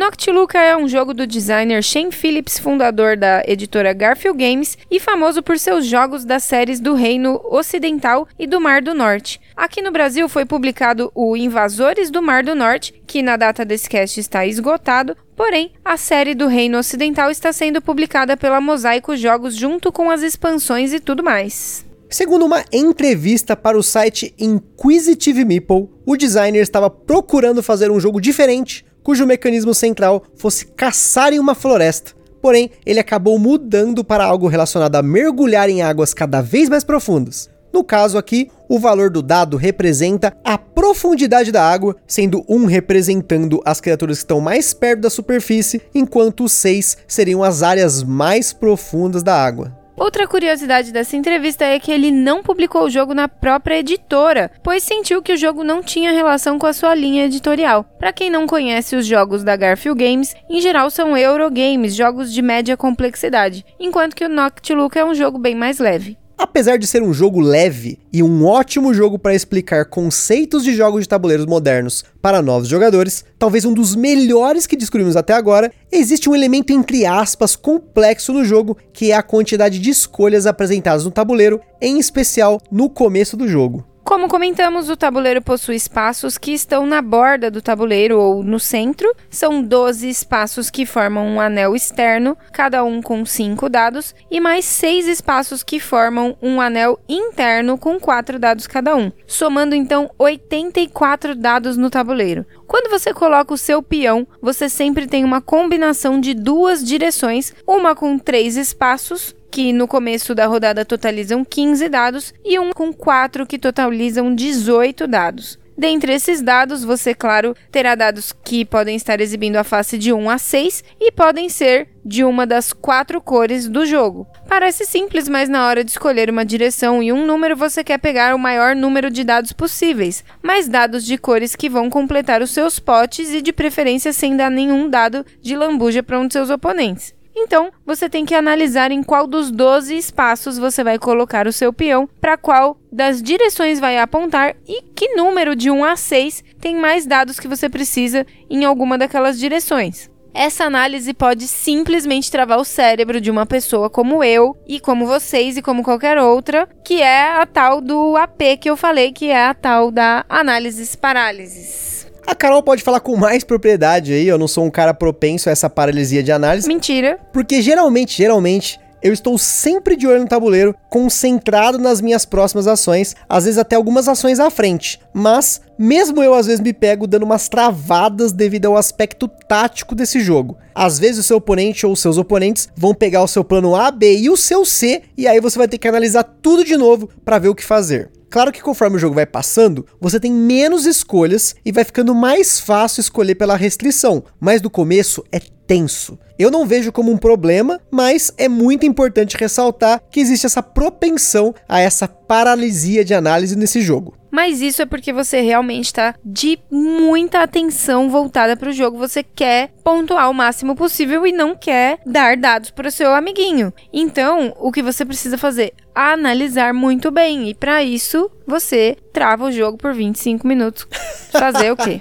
Noctiluca 0.01 0.59
é 0.59 0.75
um 0.75 0.89
jogo 0.89 1.13
do 1.13 1.27
designer 1.27 1.83
Shane 1.83 2.11
Phillips, 2.11 2.59
fundador 2.59 3.19
da 3.19 3.43
editora 3.47 3.93
Garfield 3.93 4.39
Games 4.39 4.79
e 4.91 4.99
famoso 4.99 5.43
por 5.43 5.59
seus 5.59 5.85
jogos 5.85 6.25
das 6.25 6.43
séries 6.43 6.81
do 6.81 6.95
Reino 6.95 7.39
Ocidental 7.45 8.27
e 8.39 8.47
do 8.47 8.59
Mar 8.59 8.81
do 8.81 8.95
Norte. 8.95 9.39
Aqui 9.55 9.83
no 9.83 9.93
Brasil 9.93 10.27
foi 10.27 10.47
publicado 10.47 11.13
o 11.15 11.37
Invasores 11.37 12.11
do 12.11 12.23
Mar 12.23 12.43
do 12.43 12.55
Norte, 12.55 12.95
que 13.07 13.21
na 13.21 13.37
data 13.37 13.63
desse 13.63 13.91
cast 13.91 14.19
está 14.19 14.47
esgotado, 14.47 15.15
porém 15.37 15.73
a 15.85 15.99
série 15.99 16.35
do 16.35 16.47
Reino 16.47 16.79
Ocidental 16.79 17.31
está 17.31 17.53
sendo 17.53 17.83
publicada 17.83 18.39
pela 18.39 18.59
Mosaico 18.59 19.15
Jogos 19.19 19.55
junto 19.55 19.93
com 19.93 20.11
as 20.11 20.23
expansões 20.23 20.95
e 20.95 20.99
tudo 20.99 21.23
mais. 21.23 21.85
Segundo 22.09 22.47
uma 22.47 22.65
entrevista 22.73 23.55
para 23.55 23.79
o 23.79 23.83
site 23.83 24.35
Inquisitive 24.39 25.45
Meeple, 25.45 25.91
o 26.07 26.17
designer 26.17 26.63
estava 26.63 26.89
procurando 26.89 27.63
fazer 27.63 27.91
um 27.91 28.01
jogo 28.01 28.19
diferente 28.19 28.89
cujo 29.03 29.27
mecanismo 29.27 29.75
central 29.75 30.23
fosse 30.37 30.67
caçar 30.67 31.33
em 31.33 31.39
uma 31.39 31.55
floresta. 31.55 32.13
Porém, 32.41 32.71
ele 32.87 33.01
acabou 33.01 33.39
mudando 33.39 34.03
para 34.03 34.25
algo 34.25 34.49
relacionado 34.49 34.97
a 34.97 35.03
mergulhar 35.03 35.69
em 35.69 35.83
águas 35.83 36.15
cada 36.15 36.41
vez 36.41 36.69
mais 36.69 36.85
profundas. 36.85 37.51
No 37.73 37.85
caso 37.85 38.19
aqui, 38.19 38.51
o 38.69 38.79
valor 38.79 39.11
do 39.11 39.23
dado 39.23 39.57
representa 39.57 40.37
a 40.45 40.59
profundidade 40.59 41.53
da 41.53 41.63
água, 41.63 41.95
sendo 42.07 42.45
um 42.49 42.65
representando 42.65 43.61
as 43.65 43.81
criaturas 43.81 44.19
que 44.19 44.25
estão 44.25 44.41
mais 44.41 44.75
perto 44.75 45.03
da 45.03 45.11
superfície, 45.11 45.81
enquanto 45.95 46.45
os 46.45 46.53
seis 46.53 46.97
seriam 47.07 47.45
as 47.45 47.63
áreas 47.63 48.03
mais 48.03 48.53
profundas 48.53 49.23
da 49.23 49.35
água. 49.35 49.80
Outra 50.01 50.27
curiosidade 50.27 50.93
dessa 50.93 51.15
entrevista 51.15 51.63
é 51.63 51.79
que 51.79 51.93
ele 51.93 52.11
não 52.11 52.43
publicou 52.43 52.85
o 52.85 52.91
jogo 52.91 53.13
na 53.13 53.29
própria 53.29 53.81
editora, 53.81 54.51
pois 54.63 54.83
sentiu 54.83 55.21
que 55.21 55.35
o 55.35 55.37
jogo 55.37 55.63
não 55.63 55.83
tinha 55.83 56.11
relação 56.11 56.59
com 56.59 56.65
a 56.67 56.73
sua 56.73 56.95
linha 56.95 57.27
editorial. 57.27 57.85
Para 57.99 58.11
quem 58.11 58.31
não 58.31 58.47
conhece 58.47 58.97
os 58.97 59.05
jogos 59.05 59.45
da 59.45 59.55
Garfield 59.57 60.03
Games, 60.03 60.35
em 60.49 60.59
geral 60.59 60.89
são 60.89 61.15
Eurogames, 61.15 61.95
jogos 61.95 62.33
de 62.33 62.41
média 62.41 62.79
complexidade, 62.79 63.63
enquanto 63.79 64.17
que 64.17 64.25
o 64.25 64.29
Noctiluca 64.31 64.99
é 64.99 65.05
um 65.05 65.15
jogo 65.15 65.39
bem 65.39 65.55
mais 65.55 65.79
leve. 65.79 66.17
Apesar 66.43 66.79
de 66.79 66.87
ser 66.87 67.03
um 67.03 67.13
jogo 67.13 67.39
leve 67.39 67.99
e 68.11 68.23
um 68.23 68.47
ótimo 68.47 68.95
jogo 68.95 69.19
para 69.19 69.35
explicar 69.35 69.85
conceitos 69.85 70.65
de 70.65 70.75
jogos 70.75 71.03
de 71.03 71.09
tabuleiros 71.09 71.45
modernos 71.45 72.03
para 72.23 72.41
novos 72.41 72.67
jogadores, 72.67 73.27
talvez 73.39 73.67
um 73.67 73.75
dos 73.75 73.95
melhores 73.95 74.67
que 74.67 74.75
descobrimos 74.75 75.17
até 75.17 75.35
agora, 75.35 75.71
existe 75.93 76.31
um 76.31 76.35
elemento 76.35 76.73
entre 76.73 77.05
aspas 77.05 77.55
complexo 77.55 78.33
no 78.33 78.43
jogo, 78.43 78.75
que 78.91 79.13
é 79.13 79.15
a 79.15 79.23
quantidade 79.23 79.79
de 79.79 79.91
escolhas 79.91 80.47
apresentadas 80.47 81.05
no 81.05 81.11
tabuleiro, 81.11 81.61
em 81.79 81.99
especial 81.99 82.59
no 82.73 82.89
começo 82.89 83.37
do 83.37 83.47
jogo. 83.47 83.85
Como 84.03 84.29
comentamos, 84.29 84.89
o 84.89 84.97
tabuleiro 84.97 85.41
possui 85.41 85.77
espaços 85.77 86.37
que 86.37 86.53
estão 86.53 86.85
na 86.85 87.01
borda 87.01 87.51
do 87.51 87.63
tabuleiro 87.63 88.19
ou 88.19 88.43
no 88.43 88.59
centro. 88.59 89.15
São 89.31 89.63
12 89.63 90.09
espaços 90.09 90.69
que 90.69 90.85
formam 90.85 91.27
um 91.27 91.41
anel 91.41 91.77
externo, 91.77 92.37
cada 92.53 92.83
um 92.83 93.01
com 93.01 93.25
5 93.25 93.69
dados, 93.69 94.15
e 94.31 94.41
mais 94.41 94.65
6 94.65 95.07
espaços 95.07 95.63
que 95.63 95.79
formam 95.79 96.37
um 96.43 96.61
anel 96.61 96.99
interno 97.09 97.79
com 97.79 98.01
4 98.01 98.39
dados 98.39 98.67
cada 98.67 98.97
um, 98.97 99.13
somando 99.27 99.77
então 99.77 100.11
84 100.19 101.37
dados 101.37 101.77
no 101.77 101.89
tabuleiro. 101.89 102.45
Quando 102.67 102.91
você 102.91 103.15
coloca 103.15 103.55
o 103.55 103.59
seu 103.59 103.83
peão, 103.83 104.27
você 104.43 104.69
sempre 104.69 105.07
tem 105.07 105.25
uma 105.25 105.41
combinação 105.41 106.21
de 106.21 106.35
duas 106.35 106.83
direções, 106.83 107.55
uma 107.67 107.95
com 107.95 108.19
3 108.19 108.57
espaços 108.57 109.35
que 109.51 109.73
no 109.73 109.89
começo 109.89 110.35
da 110.35 110.47
rodada 110.47 110.85
totalizam 110.85 111.45
15 111.45 111.89
dados, 111.89 112.35
e 112.45 112.59
um 112.59 112.71
com 112.73 112.93
4 112.93 113.47
que 113.47 113.59
totalizam 113.59 114.35
18 114.35 115.07
dados. 115.07 115.59
Dentre 115.81 116.13
esses 116.13 116.43
dados, 116.43 116.85
você, 116.85 117.15
claro, 117.15 117.57
terá 117.73 117.95
dados 117.95 118.35
que 118.45 118.67
podem 118.67 118.97
estar 118.97 119.19
exibindo 119.19 119.57
a 119.57 119.65
face 119.65 119.97
de 119.97 120.13
1 120.13 120.29
a 120.29 120.37
6 120.37 120.85
e 121.01 121.11
podem 121.11 121.49
ser 121.49 121.89
de 122.05 122.23
uma 122.23 122.47
das 122.47 122.71
quatro 122.75 123.19
cores 123.19 123.67
do 123.67 123.87
jogo. 123.87 124.27
Parece 124.47 124.85
simples, 124.85 125.27
mas 125.27 125.49
na 125.49 125.67
hora 125.67 125.83
de 125.83 125.91
escolher 125.91 126.29
uma 126.29 126.45
direção 126.45 127.03
e 127.03 127.11
um 127.11 127.25
número, 127.25 127.57
você 127.57 127.83
quer 127.83 127.97
pegar 127.97 128.35
o 128.35 128.39
maior 128.39 128.77
número 128.77 129.11
de 129.11 129.25
dados 129.25 129.55
possíveis, 129.55 130.23
mas 130.43 130.69
dados 130.69 131.03
de 131.03 131.17
cores 131.17 131.57
que 131.57 131.71
vão 131.71 131.89
completar 131.89 132.43
os 132.43 132.51
seus 132.51 132.79
potes 132.79 133.33
e 133.33 133.41
de 133.41 133.51
preferência 133.51 134.13
sem 134.13 134.37
dar 134.37 134.51
nenhum 134.51 134.87
dado 134.87 135.25
de 135.41 135.57
lambuja 135.57 136.03
para 136.03 136.21
um 136.21 136.27
de 136.27 136.35
seus 136.35 136.51
oponentes. 136.51 137.15
Então, 137.43 137.73
você 137.87 138.09
tem 138.09 138.27
que 138.27 138.35
analisar 138.35 138.93
em 138.93 139.03
qual 139.03 139.27
dos 139.27 139.51
12 139.51 139.97
espaços 139.97 140.59
você 140.59 140.85
vai 140.85 140.99
colocar 140.99 141.47
o 141.47 141.53
seu 141.53 141.73
peão, 141.73 142.07
para 142.21 142.37
qual 142.37 142.79
das 142.93 143.23
direções 143.23 143.81
vai 143.81 143.99
apontar 143.99 144.55
e 144.69 144.83
que 144.95 145.15
número 145.15 145.57
de 145.57 145.71
1 145.71 145.83
a 145.83 145.97
6 145.97 146.45
tem 146.61 146.77
mais 146.77 147.07
dados 147.07 147.41
que 147.41 147.49
você 147.49 147.69
precisa 147.71 148.27
em 148.49 148.65
alguma 148.67 148.99
daquelas 148.99 149.39
direções. 149.39 150.11
essa 150.33 150.65
análise 150.65 151.13
pode 151.13 151.49
simplesmente 151.49 152.31
travar 152.31 152.59
o 152.61 152.65
cérebro 152.65 153.21
de 153.21 153.31
uma 153.31 153.45
pessoa 153.47 153.91
como 153.91 154.23
eu 154.23 154.57
e 154.69 154.79
como 154.79 155.05
vocês 155.07 155.57
e 155.57 155.63
como 155.63 155.83
qualquer 155.83 156.19
outra, 156.19 156.69
que 156.85 157.03
é 157.03 157.33
a 157.33 157.45
tal 157.47 157.81
do 157.81 158.17
AP 158.17 158.59
que 158.61 158.71
eu 158.71 158.77
falei, 158.77 159.13
que 159.13 159.31
é 159.31 159.47
a 159.47 159.55
tal 159.55 159.91
da 159.91 160.25
análises 160.29 160.95
parálises. 160.95 162.00
A 162.31 162.35
Carol 162.37 162.63
pode 162.63 162.85
falar 162.85 163.01
com 163.01 163.17
mais 163.17 163.43
propriedade 163.43 164.13
aí, 164.13 164.29
eu 164.29 164.39
não 164.39 164.47
sou 164.47 164.65
um 164.65 164.71
cara 164.71 164.95
propenso 164.95 165.49
a 165.49 165.53
essa 165.53 165.69
paralisia 165.69 166.23
de 166.23 166.31
análise. 166.31 166.69
Mentira. 166.69 167.19
Porque 167.33 167.61
geralmente, 167.61 168.17
geralmente, 168.17 168.79
eu 169.03 169.13
estou 169.13 169.37
sempre 169.37 169.97
de 169.97 170.07
olho 170.07 170.21
no 170.21 170.29
tabuleiro, 170.29 170.73
concentrado 170.89 171.77
nas 171.77 172.01
minhas 172.01 172.25
próximas 172.25 172.69
ações, 172.69 173.17
às 173.29 173.47
vezes 173.47 173.59
até 173.59 173.75
algumas 173.75 174.07
ações 174.07 174.39
à 174.39 174.49
frente. 174.49 175.01
Mas, 175.13 175.61
mesmo 175.77 176.23
eu 176.23 176.33
às 176.33 176.47
vezes 176.47 176.61
me 176.61 176.73
pego 176.73 177.09
dando 177.09 177.25
umas 177.25 177.49
travadas 177.49 178.31
devido 178.31 178.67
ao 178.67 178.77
aspecto 178.77 179.27
tático 179.27 179.97
desse 179.97 180.21
jogo. 180.21 180.57
Às 180.73 181.01
vezes 181.01 181.19
o 181.19 181.25
seu 181.25 181.39
oponente 181.39 181.85
ou 181.85 181.97
seus 181.97 182.17
oponentes 182.17 182.69
vão 182.77 182.95
pegar 182.95 183.25
o 183.25 183.29
seu 183.29 183.43
plano 183.43 183.75
A, 183.75 183.91
B 183.91 184.19
e 184.19 184.31
o 184.31 184.37
seu 184.37 184.65
C, 184.65 185.03
e 185.17 185.27
aí 185.27 185.41
você 185.41 185.59
vai 185.59 185.67
ter 185.67 185.79
que 185.79 185.89
analisar 185.89 186.23
tudo 186.23 186.65
de 186.65 186.77
novo 186.77 187.09
para 187.25 187.41
ver 187.41 187.49
o 187.49 187.57
que 187.57 187.65
fazer. 187.65 188.09
Claro 188.31 188.53
que 188.53 188.63
conforme 188.63 188.95
o 188.95 188.99
jogo 188.99 189.17
vai 189.17 189.27
passando, 189.27 189.85
você 190.01 190.21
tem 190.21 190.33
menos 190.33 190.87
escolhas 190.87 191.57
e 191.65 191.73
vai 191.73 191.83
ficando 191.83 192.15
mais 192.15 192.61
fácil 192.61 193.01
escolher 193.01 193.35
pela 193.35 193.57
restrição, 193.57 194.23
mas 194.39 194.63
no 194.63 194.71
começo 194.71 195.25
é 195.33 195.41
tenso. 195.71 196.19
Eu 196.37 196.51
não 196.51 196.67
vejo 196.67 196.91
como 196.91 197.13
um 197.13 197.17
problema, 197.17 197.81
mas 197.93 198.33
é 198.37 198.49
muito 198.49 198.85
importante 198.85 199.37
ressaltar 199.37 200.03
que 200.11 200.19
existe 200.19 200.45
essa 200.45 200.61
propensão 200.61 201.55
a 201.69 201.79
essa 201.79 202.09
paralisia 202.09 203.05
de 203.05 203.15
análise 203.15 203.55
nesse 203.55 203.81
jogo. 203.81 204.17
Mas 204.31 204.61
isso 204.61 204.81
é 204.81 204.87
porque 204.87 205.13
você 205.13 205.41
realmente 205.41 205.87
está 205.87 206.15
de 206.25 206.59
muita 206.71 207.43
atenção 207.43 208.09
voltada 208.09 208.57
para 208.57 208.71
o 208.71 208.73
jogo. 208.73 208.97
Você 208.99 209.23
quer 209.23 209.73
pontuar 209.83 210.31
o 210.31 210.35
máximo 210.35 210.77
possível 210.77 211.27
e 211.27 211.33
não 211.33 211.57
quer 211.57 211.99
dar 212.07 212.37
dados 212.37 212.71
para 212.71 212.89
o 212.89 212.93
seu 212.93 213.13
amiguinho. 213.13 213.73
Então, 213.93 214.55
o 214.59 214.71
que 214.71 214.83
você 214.83 215.05
precisa 215.05 215.37
fazer? 215.37 215.73
Analisar 215.93 216.73
muito 216.73 217.11
bem. 217.11 217.51
E 217.51 217.55
para 217.55 217.83
isso, 217.83 218.31
você 218.47 218.97
trava 219.13 219.47
o 219.47 219.53
jogo 219.53 219.77
por 219.77 219.93
25 219.93 220.47
minutos. 220.47 220.87
Fazer 221.33 221.73
o 221.73 221.77
quê? 221.77 221.99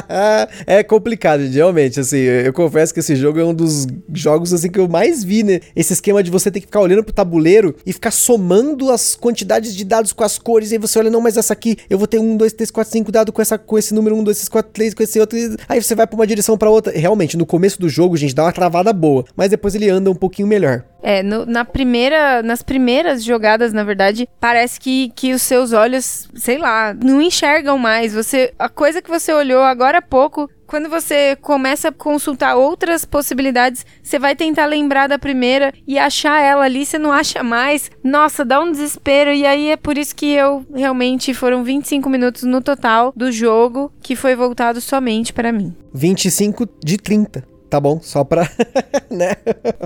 é 0.66 0.82
complicado, 0.82 1.40
realmente, 1.40 1.98
assim, 1.98 2.18
eu 2.18 2.52
confesso 2.52 2.92
que 2.94 3.00
esse 3.00 3.16
jogo 3.16 3.38
é 3.38 3.44
um 3.44 3.52
dos 3.52 3.86
jogos 4.12 4.52
assim 4.52 4.70
que 4.70 4.78
eu 4.78 4.88
mais 4.88 5.22
vi, 5.22 5.42
né? 5.42 5.60
Esse 5.74 5.92
esquema 5.92 6.22
de 6.22 6.30
você 6.30 6.50
ter 6.50 6.60
que 6.60 6.66
ficar 6.66 6.80
olhando 6.80 7.04
pro 7.04 7.12
tabuleiro 7.12 7.74
e 7.84 7.92
ficar 7.92 8.10
somando 8.10 8.90
as 8.90 9.16
quantidades 9.16 9.74
de 9.74 9.84
dados 9.84 10.12
com 10.12 10.24
as 10.24 10.38
cores, 10.38 10.70
e 10.70 10.74
aí 10.74 10.78
você 10.78 10.98
olha, 10.98 11.10
não, 11.10 11.20
mas 11.20 11.36
essa 11.36 11.52
aqui, 11.52 11.76
eu 11.90 11.98
vou 11.98 12.06
ter 12.06 12.18
um, 12.18 12.36
dois, 12.36 12.52
três, 12.52 12.70
quatro, 12.70 12.92
cinco 12.92 13.12
dados 13.12 13.34
com, 13.34 13.42
essa, 13.42 13.58
com 13.58 13.76
esse 13.76 13.92
número, 13.92 14.16
um, 14.16 14.22
dois, 14.22 14.38
três, 14.38 14.48
quatro, 14.48 14.72
três, 14.72 14.94
com 14.94 15.02
esse 15.02 15.18
outro, 15.18 15.36
aí 15.68 15.82
você 15.82 15.94
vai 15.94 16.06
pra 16.06 16.14
uma 16.14 16.26
direção 16.26 16.56
pra 16.56 16.70
outra. 16.70 16.92
Realmente, 16.96 17.36
no 17.36 17.44
começo 17.44 17.80
do 17.80 17.88
jogo, 17.88 18.16
gente, 18.16 18.34
dá 18.34 18.44
uma 18.44 18.52
travada 18.52 18.92
boa, 18.92 19.24
mas 19.36 19.50
depois 19.50 19.74
ele 19.74 19.90
anda 19.90 20.10
um 20.10 20.14
pouquinho 20.14 20.46
melhor. 20.46 20.84
É, 21.02 21.22
no, 21.22 21.44
na 21.44 21.66
primeira, 21.66 22.42
nas 22.42 22.62
primeiras 22.62 23.22
jogadas, 23.22 23.74
na 23.74 23.84
verdade, 23.84 24.26
parece 24.40 24.80
que, 24.80 25.12
que 25.14 25.34
os 25.34 25.42
seus 25.42 25.74
olhos, 25.74 26.28
sei 26.34 26.56
lá, 26.56 26.94
não 26.94 27.20
enxergam 27.20 27.76
mais. 27.76 28.14
Você, 28.14 28.54
a 28.58 28.70
coisa 28.70 29.02
que 29.02 29.10
você 29.10 29.30
olhou 29.30 29.62
agora 29.62 29.98
há 29.98 30.02
pouco, 30.02 30.48
quando 30.74 30.90
você 30.90 31.36
começa 31.36 31.90
a 31.90 31.92
consultar 31.92 32.56
outras 32.56 33.04
possibilidades, 33.04 33.86
você 34.02 34.18
vai 34.18 34.34
tentar 34.34 34.66
lembrar 34.66 35.06
da 35.06 35.16
primeira 35.16 35.72
e 35.86 35.96
achar 35.96 36.42
ela 36.42 36.64
ali, 36.64 36.84
você 36.84 36.98
não 36.98 37.12
acha 37.12 37.44
mais. 37.44 37.92
Nossa, 38.02 38.44
dá 38.44 38.60
um 38.60 38.72
desespero. 38.72 39.30
E 39.30 39.46
aí 39.46 39.70
é 39.70 39.76
por 39.76 39.96
isso 39.96 40.16
que 40.16 40.32
eu 40.32 40.66
realmente 40.74 41.32
foram 41.32 41.62
25 41.62 42.10
minutos 42.10 42.42
no 42.42 42.60
total 42.60 43.12
do 43.14 43.30
jogo 43.30 43.92
que 44.02 44.16
foi 44.16 44.34
voltado 44.34 44.80
somente 44.80 45.32
para 45.32 45.52
mim. 45.52 45.72
25 45.94 46.68
de 46.84 46.96
30 46.96 47.44
tá 47.70 47.78
bom, 47.78 48.00
só 48.02 48.24
pra. 48.24 48.50
né? 49.08 49.36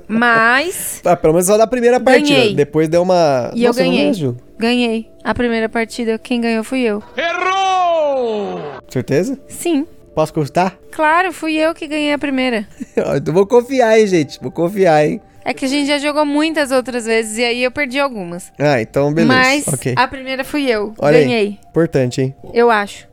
Mas. 0.08 1.02
Ah, 1.04 1.16
pelo 1.16 1.34
menos 1.34 1.48
só 1.48 1.58
da 1.58 1.66
primeira 1.66 2.00
partida. 2.00 2.34
Ganhei. 2.34 2.54
Depois 2.54 2.88
deu 2.88 3.02
uma. 3.02 3.50
E 3.54 3.66
Nossa, 3.66 3.82
eu 3.82 3.84
ganhei. 3.84 4.10
Não 4.22 4.36
ganhei. 4.58 5.10
A 5.22 5.34
primeira 5.34 5.68
partida, 5.68 6.18
quem 6.18 6.40
ganhou 6.40 6.64
fui 6.64 6.80
eu. 6.80 7.02
Errou! 7.14 8.58
Certeza? 8.88 9.38
Sim. 9.48 9.86
Posso 10.18 10.34
contar? 10.34 10.76
Claro, 10.90 11.32
fui 11.32 11.54
eu 11.54 11.72
que 11.72 11.86
ganhei 11.86 12.12
a 12.12 12.18
primeira. 12.18 12.66
então 13.16 13.32
vou 13.32 13.46
confiar, 13.46 14.00
hein, 14.00 14.04
gente. 14.04 14.36
Vou 14.42 14.50
confiar, 14.50 15.06
hein. 15.06 15.20
É 15.44 15.54
que 15.54 15.64
a 15.64 15.68
gente 15.68 15.86
já 15.86 15.96
jogou 15.96 16.26
muitas 16.26 16.72
outras 16.72 17.04
vezes 17.04 17.38
e 17.38 17.44
aí 17.44 17.62
eu 17.62 17.70
perdi 17.70 18.00
algumas. 18.00 18.52
Ah, 18.58 18.82
então 18.82 19.14
beleza. 19.14 19.32
Mas 19.32 19.68
okay. 19.68 19.94
a 19.96 20.08
primeira 20.08 20.42
fui 20.42 20.68
eu. 20.68 20.92
Olha 20.98 21.20
ganhei. 21.20 21.38
Aí. 21.38 21.60
Importante, 21.70 22.20
hein? 22.20 22.34
Eu 22.52 22.68
acho. 22.68 23.06